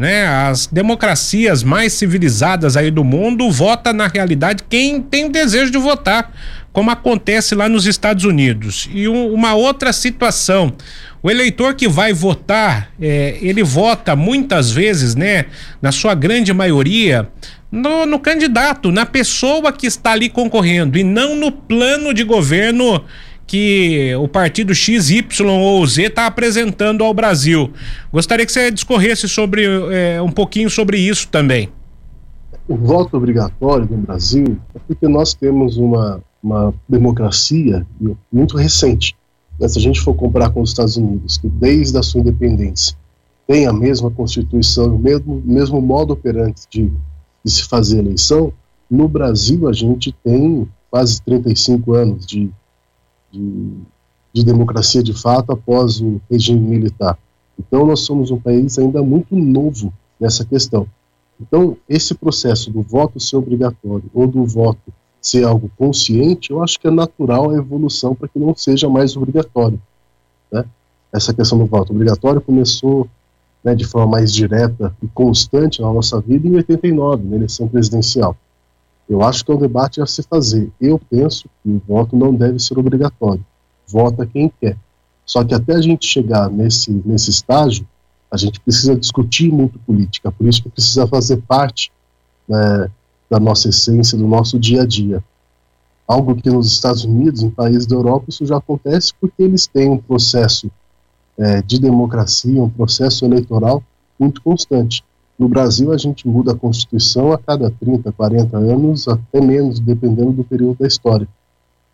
né? 0.00 0.26
As 0.26 0.66
democracias 0.66 1.62
mais 1.62 1.92
civilizadas 1.92 2.74
aí 2.74 2.90
do 2.90 3.04
mundo 3.04 3.50
vota 3.50 3.92
na 3.92 4.06
realidade 4.06 4.64
quem 4.66 5.02
tem 5.02 5.30
desejo 5.30 5.70
de 5.70 5.76
votar, 5.76 6.32
como 6.72 6.90
acontece 6.90 7.54
lá 7.54 7.68
nos 7.68 7.84
Estados 7.84 8.24
Unidos. 8.24 8.88
E 8.94 9.06
um, 9.06 9.30
uma 9.30 9.52
outra 9.52 9.92
situação, 9.92 10.72
o 11.22 11.30
eleitor 11.30 11.74
que 11.74 11.86
vai 11.86 12.14
votar, 12.14 12.90
é, 12.98 13.36
ele 13.42 13.62
vota 13.62 14.16
muitas 14.16 14.70
vezes, 14.70 15.14
né? 15.14 15.44
Na 15.82 15.92
sua 15.92 16.14
grande 16.14 16.54
maioria, 16.54 17.28
no, 17.70 18.04
no 18.04 18.18
candidato, 18.18 18.90
na 18.90 19.06
pessoa 19.06 19.72
que 19.72 19.86
está 19.86 20.12
ali 20.12 20.28
concorrendo 20.28 20.98
e 20.98 21.04
não 21.04 21.36
no 21.36 21.52
plano 21.52 22.12
de 22.12 22.24
governo 22.24 23.04
que 23.46 24.14
o 24.14 24.28
partido 24.28 24.72
X, 24.74 25.10
Y 25.10 25.48
ou 25.48 25.84
Z 25.84 26.02
está 26.02 26.26
apresentando 26.26 27.02
ao 27.02 27.12
Brasil. 27.12 27.72
Gostaria 28.12 28.46
que 28.46 28.52
você 28.52 28.70
discorresse 28.70 29.28
sobre 29.28 29.64
é, 29.92 30.22
um 30.22 30.30
pouquinho 30.30 30.70
sobre 30.70 30.98
isso 30.98 31.26
também. 31.28 31.68
O 32.68 32.76
voto 32.76 33.16
obrigatório 33.16 33.88
no 33.90 33.98
Brasil 33.98 34.56
é 34.72 34.78
porque 34.86 35.08
nós 35.08 35.34
temos 35.34 35.76
uma, 35.76 36.22
uma 36.40 36.72
democracia 36.88 37.84
muito 38.32 38.56
recente. 38.56 39.16
Né? 39.58 39.66
Se 39.66 39.78
a 39.78 39.82
gente 39.82 40.00
for 40.00 40.14
comparar 40.14 40.50
com 40.50 40.60
os 40.60 40.70
Estados 40.70 40.96
Unidos, 40.96 41.36
que 41.36 41.48
desde 41.48 41.98
a 41.98 42.02
sua 42.02 42.20
independência 42.20 42.96
tem 43.48 43.66
a 43.66 43.72
mesma 43.72 44.12
Constituição, 44.12 44.94
o 44.94 44.98
mesmo, 45.00 45.42
mesmo 45.44 45.82
modo 45.82 46.12
operante 46.12 46.62
de, 46.70 46.92
de 47.44 47.50
se 47.50 47.64
fazer 47.64 47.98
eleição, 47.98 48.52
no 48.90 49.08
Brasil 49.08 49.68
a 49.68 49.72
gente 49.72 50.12
tem 50.24 50.68
quase 50.90 51.22
35 51.22 51.94
anos 51.94 52.26
de 52.26 52.52
de, 53.30 53.72
de 54.32 54.44
democracia 54.44 55.02
de 55.02 55.12
fato 55.12 55.52
após 55.52 56.00
o 56.00 56.20
regime 56.30 56.60
militar. 56.60 57.18
Então, 57.58 57.86
nós 57.86 58.00
somos 58.00 58.30
um 58.30 58.40
país 58.40 58.78
ainda 58.78 59.02
muito 59.02 59.36
novo 59.36 59.92
nessa 60.18 60.44
questão. 60.44 60.86
Então, 61.40 61.76
esse 61.88 62.14
processo 62.14 62.70
do 62.70 62.82
voto 62.82 63.18
ser 63.20 63.36
obrigatório 63.36 64.04
ou 64.12 64.26
do 64.26 64.44
voto 64.44 64.92
ser 65.20 65.44
algo 65.44 65.70
consciente, 65.76 66.50
eu 66.50 66.62
acho 66.62 66.78
que 66.80 66.88
é 66.88 66.90
natural 66.90 67.50
a 67.50 67.54
evolução 67.54 68.14
para 68.14 68.28
que 68.28 68.38
não 68.38 68.54
seja 68.54 68.88
mais 68.88 69.16
obrigatório. 69.16 69.80
Né? 70.50 70.64
Essa 71.12 71.34
questão 71.34 71.58
do 71.58 71.66
voto 71.66 71.92
obrigatório 71.92 72.40
começou 72.40 73.08
né, 73.62 73.74
de 73.74 73.84
forma 73.84 74.12
mais 74.12 74.32
direta 74.32 74.94
e 75.02 75.08
constante 75.08 75.80
na 75.80 75.92
nossa 75.92 76.20
vida 76.20 76.48
em 76.48 76.56
89, 76.56 77.24
na 77.24 77.36
eleição 77.36 77.68
presidencial. 77.68 78.36
Eu 79.08 79.22
acho 79.22 79.44
que 79.44 79.50
é 79.50 79.54
um 79.54 79.58
debate 79.58 80.00
a 80.00 80.06
se 80.06 80.22
fazer. 80.22 80.70
Eu 80.80 81.00
penso 81.10 81.48
que 81.62 81.68
o 81.68 81.82
voto 81.86 82.16
não 82.16 82.34
deve 82.34 82.58
ser 82.58 82.78
obrigatório. 82.78 83.44
Vota 83.86 84.24
quem 84.24 84.50
quer. 84.60 84.76
Só 85.26 85.44
que 85.44 85.52
até 85.52 85.74
a 85.74 85.80
gente 85.80 86.06
chegar 86.06 86.48
nesse, 86.48 86.90
nesse 87.04 87.30
estágio, 87.30 87.86
a 88.30 88.36
gente 88.36 88.60
precisa 88.60 88.94
discutir 88.94 89.50
muito 89.50 89.78
política. 89.80 90.30
Por 90.30 90.46
isso 90.46 90.62
que 90.62 90.68
precisa 90.68 91.06
fazer 91.06 91.38
parte 91.38 91.90
né, 92.48 92.88
da 93.28 93.40
nossa 93.40 93.68
essência, 93.68 94.16
do 94.16 94.26
nosso 94.26 94.58
dia 94.58 94.82
a 94.82 94.86
dia. 94.86 95.22
Algo 96.06 96.34
que 96.36 96.48
nos 96.48 96.66
Estados 96.68 97.04
Unidos, 97.04 97.42
em 97.42 97.50
países 97.50 97.86
da 97.86 97.96
Europa, 97.96 98.26
isso 98.28 98.46
já 98.46 98.56
acontece 98.56 99.12
porque 99.20 99.42
eles 99.42 99.66
têm 99.66 99.90
um 99.90 99.98
processo 99.98 100.70
é, 101.40 101.62
de 101.62 101.80
democracia, 101.80 102.62
um 102.62 102.68
processo 102.68 103.24
eleitoral 103.24 103.82
muito 104.18 104.42
constante. 104.42 105.02
No 105.38 105.48
Brasil, 105.48 105.90
a 105.90 105.96
gente 105.96 106.28
muda 106.28 106.52
a 106.52 106.54
Constituição 106.54 107.32
a 107.32 107.38
cada 107.38 107.70
30, 107.70 108.12
40 108.12 108.58
anos, 108.58 109.08
até 109.08 109.40
menos, 109.40 109.80
dependendo 109.80 110.32
do 110.32 110.44
período 110.44 110.76
da 110.80 110.86
história. 110.86 111.26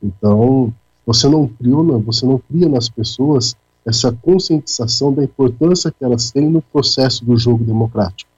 Então, 0.03 0.75
você 1.07 1.29
não 1.29 1.47
cria, 1.47 1.99
você 1.99 2.27
não 2.27 2.39
cria 2.39 2.69
nas 2.69 2.89
pessoas 2.89 3.55
essa 3.87 4.11
conscientização 4.11 5.13
da 5.13 5.23
importância 5.23 5.93
que 5.93 6.05
elas 6.05 6.33
têm 6.33 6.51
no 6.51 6.61
processo 6.61 7.25
do 7.25 7.37
jogo 7.37 7.63
democrático. 7.63 8.29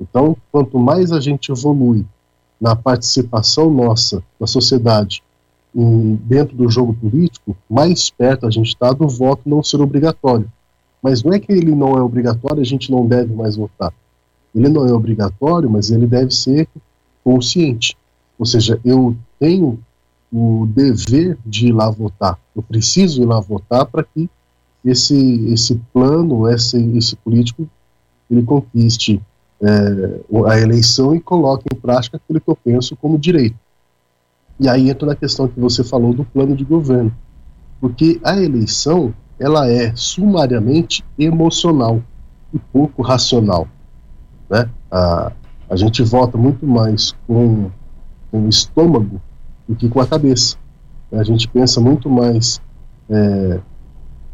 Então, 0.00 0.36
quanto 0.52 0.78
mais 0.78 1.10
a 1.10 1.18
gente 1.18 1.50
evolui 1.50 2.06
na 2.60 2.76
participação 2.76 3.68
nossa 3.68 4.22
da 4.38 4.46
sociedade 4.46 5.24
em, 5.76 6.14
dentro 6.24 6.56
do 6.56 6.70
jogo 6.70 6.94
político, 6.94 7.54
mais 7.68 8.08
perto 8.08 8.46
a 8.46 8.50
gente 8.50 8.68
está 8.68 8.92
do 8.92 9.06
voto 9.06 9.42
não 9.44 9.62
ser 9.62 9.80
obrigatório. 9.80 10.50
Mas 11.02 11.22
não 11.22 11.32
é 11.32 11.38
que 11.38 11.52
ele 11.52 11.74
não 11.74 11.96
é 11.96 12.00
obrigatório, 12.00 12.62
a 12.62 12.64
gente 12.64 12.90
não 12.90 13.06
deve 13.06 13.34
mais 13.34 13.56
votar. 13.56 13.92
Ele 14.54 14.68
não 14.70 14.86
é 14.86 14.92
obrigatório, 14.92 15.68
mas 15.68 15.90
ele 15.90 16.06
deve 16.06 16.34
ser 16.34 16.66
consciente. 17.22 17.96
Ou 18.38 18.46
seja, 18.46 18.80
eu 18.82 19.14
tenho 19.38 19.78
o 20.32 20.66
dever 20.66 21.38
de 21.44 21.68
ir 21.68 21.72
lá 21.72 21.90
votar. 21.90 22.38
Eu 22.54 22.62
preciso 22.62 23.22
ir 23.22 23.26
lá 23.26 23.38
votar 23.38 23.84
para 23.84 24.02
que 24.02 24.28
esse 24.84 25.52
esse 25.52 25.80
plano, 25.92 26.48
esse 26.48 26.78
esse 26.96 27.16
político, 27.16 27.68
ele 28.30 28.42
conquiste 28.42 29.20
é, 29.60 30.20
a 30.46 30.58
eleição 30.58 31.14
e 31.14 31.20
coloque 31.20 31.64
em 31.72 31.76
prática 31.76 32.16
aquilo 32.16 32.40
que 32.40 32.48
eu 32.48 32.56
penso 32.56 32.96
como 32.96 33.18
direito. 33.18 33.56
E 34.58 34.68
aí 34.68 34.90
entra 34.90 35.06
na 35.06 35.14
questão 35.14 35.48
que 35.48 35.58
você 35.60 35.84
falou 35.84 36.14
do 36.14 36.24
plano 36.24 36.56
de 36.56 36.64
governo, 36.64 37.14
porque 37.80 38.20
a 38.24 38.36
eleição 38.36 39.12
ela 39.38 39.70
é 39.70 39.94
sumariamente 39.94 41.04
emocional 41.18 42.02
e 42.52 42.58
pouco 42.58 43.02
racional. 43.02 43.68
Né? 44.48 44.68
A, 44.90 45.32
a 45.68 45.76
gente 45.76 46.02
vota 46.02 46.38
muito 46.38 46.66
mais 46.66 47.14
com, 47.26 47.70
com 48.30 48.46
o 48.46 48.48
estômago 48.48 49.20
do 49.68 49.76
que 49.76 49.88
com 49.88 50.00
a 50.00 50.06
cabeça. 50.06 50.56
A 51.12 51.22
gente 51.22 51.46
pensa 51.48 51.80
muito 51.80 52.08
mais 52.08 52.60
é, 53.10 53.60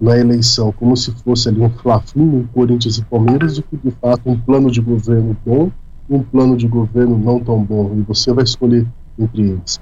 na 0.00 0.16
eleição 0.16 0.70
como 0.72 0.96
se 0.96 1.10
fosse 1.10 1.48
ali 1.48 1.60
um 1.60 1.70
Fla-Flu, 1.70 2.22
um 2.22 2.46
Corinthians 2.46 2.98
e 2.98 3.04
Palmeiras, 3.04 3.56
do 3.56 3.62
que 3.62 3.76
de 3.76 3.90
fato 3.90 4.30
um 4.30 4.38
plano 4.38 4.70
de 4.70 4.80
governo 4.80 5.36
bom 5.44 5.70
um 6.08 6.22
plano 6.22 6.56
de 6.56 6.68
governo 6.68 7.18
não 7.18 7.40
tão 7.40 7.62
bom. 7.62 7.94
E 7.96 8.02
você 8.02 8.32
vai 8.32 8.44
escolher 8.44 8.86
entre 9.18 9.42
eles. 9.42 9.80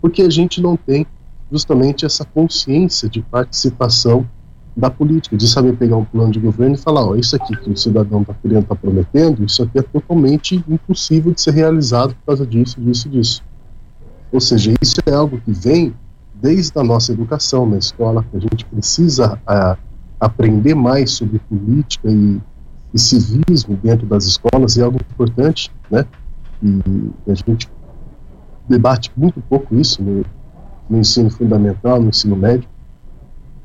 Porque 0.00 0.22
a 0.22 0.30
gente 0.30 0.60
não 0.60 0.76
tem 0.76 1.06
justamente 1.50 2.04
essa 2.04 2.24
consciência 2.24 3.08
de 3.08 3.22
participação 3.22 4.28
da 4.76 4.90
política, 4.90 5.36
de 5.36 5.48
saber 5.48 5.74
pegar 5.76 5.96
um 5.96 6.04
plano 6.04 6.30
de 6.30 6.38
governo 6.38 6.74
e 6.74 6.78
falar, 6.78 7.06
ó, 7.06 7.14
isso 7.14 7.34
aqui 7.34 7.56
que 7.56 7.70
o 7.70 7.76
cidadão 7.76 8.20
está 8.20 8.34
querendo, 8.34 8.62
está 8.62 8.74
prometendo, 8.74 9.44
isso 9.44 9.62
aqui 9.62 9.78
é 9.78 9.82
totalmente 9.82 10.62
impossível 10.68 11.32
de 11.32 11.40
ser 11.40 11.54
realizado 11.54 12.14
por 12.14 12.26
causa 12.26 12.46
disso, 12.46 12.78
disso, 12.78 13.08
disso. 13.08 13.42
Ou 14.30 14.40
seja, 14.40 14.74
isso 14.82 14.96
é 15.06 15.14
algo 15.14 15.40
que 15.40 15.50
vem 15.50 15.94
desde 16.34 16.78
a 16.78 16.84
nossa 16.84 17.12
educação 17.12 17.64
na 17.66 17.78
escola, 17.78 18.24
que 18.30 18.36
a 18.36 18.40
gente 18.40 18.66
precisa 18.66 19.40
a, 19.46 19.78
aprender 20.20 20.74
mais 20.74 21.12
sobre 21.12 21.38
política 21.38 22.10
e, 22.10 22.38
e, 22.92 22.98
civismo 22.98 23.78
dentro 23.82 24.06
das 24.06 24.24
escolas, 24.26 24.76
é 24.76 24.82
algo 24.82 24.98
importante, 24.98 25.70
né? 25.90 26.04
E 26.62 27.30
a 27.30 27.34
gente 27.34 27.68
debate 28.68 29.12
muito 29.16 29.40
pouco 29.40 29.74
isso 29.74 30.02
no, 30.02 30.24
no 30.88 30.98
ensino 30.98 31.30
fundamental, 31.30 32.00
no 32.00 32.08
ensino 32.08 32.36
médio, 32.36 32.68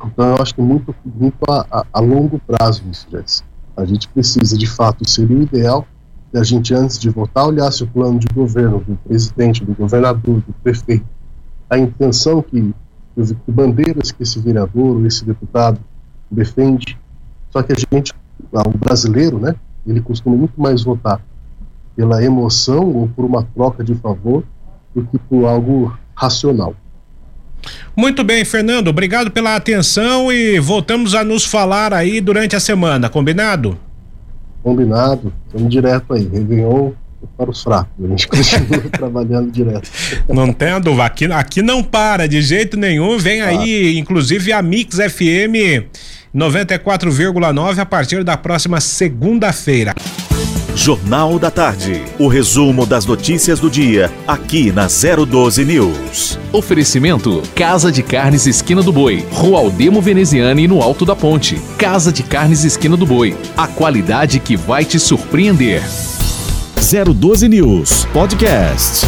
então, 0.06 0.30
eu 0.30 0.42
acho 0.42 0.56
que 0.56 0.62
muito, 0.62 0.96
muito 1.06 1.38
a, 1.48 1.66
a, 1.72 1.86
a 1.94 2.00
longo 2.00 2.40
prazo 2.40 2.84
isso, 2.90 3.08
Jess. 3.12 3.44
A 3.78 3.86
gente 3.86 4.08
precisa, 4.10 4.58
de 4.58 4.68
fato, 4.68 5.08
seria 5.08 5.38
o 5.38 5.44
ideal 5.44 5.86
que 6.32 6.38
a 6.38 6.44
gente, 6.44 6.74
antes 6.74 6.98
de 6.98 7.10
votar, 7.10 7.46
olhasse 7.46 7.84
o 7.84 7.88
plano 7.88 8.18
de 8.18 8.28
governo 8.34 8.80
do 8.80 8.96
presidente, 9.08 9.64
do 9.64 9.76
governador, 9.76 10.42
do 10.42 10.54
prefeito, 10.64 11.06
a 11.70 11.78
intenção 11.78 12.42
que, 12.42 12.74
que 13.16 13.52
bandeiras 13.52 14.12
que 14.12 14.24
esse 14.24 14.40
vereador 14.40 14.98
ou 14.98 15.06
esse 15.06 15.24
deputado 15.24 15.80
defende. 16.30 16.98
Só 17.50 17.62
que 17.62 17.74
a 17.74 17.76
gente, 17.76 18.14
o 18.52 18.78
brasileiro, 18.78 19.40
né, 19.40 19.56
ele 19.86 20.02
costuma 20.02 20.36
muito 20.36 20.60
mais 20.60 20.84
votar 20.84 21.22
pela 21.96 22.24
emoção 22.24 22.88
ou 22.96 23.08
por 23.08 23.26
uma 23.26 23.44
troca 23.44 23.84
de 23.84 23.94
favor 23.96 24.44
do 24.96 25.04
que 25.04 25.18
por 25.18 25.46
algo 25.46 25.98
racional. 26.16 26.76
Muito 27.96 28.24
bem, 28.24 28.44
Fernando, 28.44 28.88
obrigado 28.88 29.32
pela 29.32 29.56
atenção 29.56 30.32
e 30.32 30.60
voltamos 30.60 31.14
a 31.14 31.24
nos 31.24 31.46
falar 31.46 31.94
aí 31.94 32.20
durante 32.20 32.56
a 32.56 32.60
semana, 32.60 33.10
combinado? 33.10 33.78
Combinado, 34.64 35.34
estamos 35.48 35.70
direto 35.70 36.14
aí, 36.14 36.28
Réveillon 36.28 36.92
para 37.38 37.52
os 37.52 37.62
fracos, 37.62 38.04
a 38.04 38.08
gente 38.08 38.28
continua 38.28 38.82
trabalhando 38.92 39.52
direto. 39.52 39.90
Não 40.28 40.52
tem 40.52 40.80
dúvida, 40.82 41.06
aqui, 41.06 41.26
aqui 41.26 41.62
não 41.62 41.84
para 41.84 42.28
de 42.28 42.42
jeito 42.42 42.78
nenhum, 42.78 43.18
vem 43.18 43.42
aí 43.42 43.98
inclusive 43.98 44.52
a 44.52 44.62
Mix 44.62 44.98
FM 44.98 45.86
94,9 46.36 47.80
a 47.80 47.86
partir 47.86 48.24
da 48.24 48.38
próxima 48.38 48.80
segunda-feira. 48.80 49.94
Jornal 50.76 51.38
da 51.38 51.52
Tarde. 51.52 52.02
O 52.18 52.28
resumo 52.28 52.86
das 52.86 53.06
notícias 53.06 53.60
do 53.60 53.70
dia, 53.70 54.12
aqui 54.28 54.72
na 54.72 54.88
012 54.88 55.66
News. 55.66 56.40
Oferecimento: 56.52 57.44
Casa 57.56 57.92
de 57.92 58.02
Carnes 58.02 58.48
Esquina 58.48 58.82
do 58.82 58.92
Boi, 58.92 59.26
Rua 59.32 59.60
Aldemo 59.60 60.02
Veneziane 60.02 60.68
no 60.68 60.82
Alto 60.82 61.06
da 61.06 61.16
Ponte. 61.16 61.60
Casa 61.78 62.12
de 62.12 62.24
Carnes 62.24 62.64
Esquina 62.64 62.96
do 62.98 63.06
Boi. 63.06 63.36
A 63.56 63.68
qualidade 63.68 64.40
que 64.40 64.56
vai 64.56 64.86
te 64.86 65.00
surpreender. 65.00 65.84
012 66.76 67.48
News 67.48 68.06
Podcast. 68.14 69.06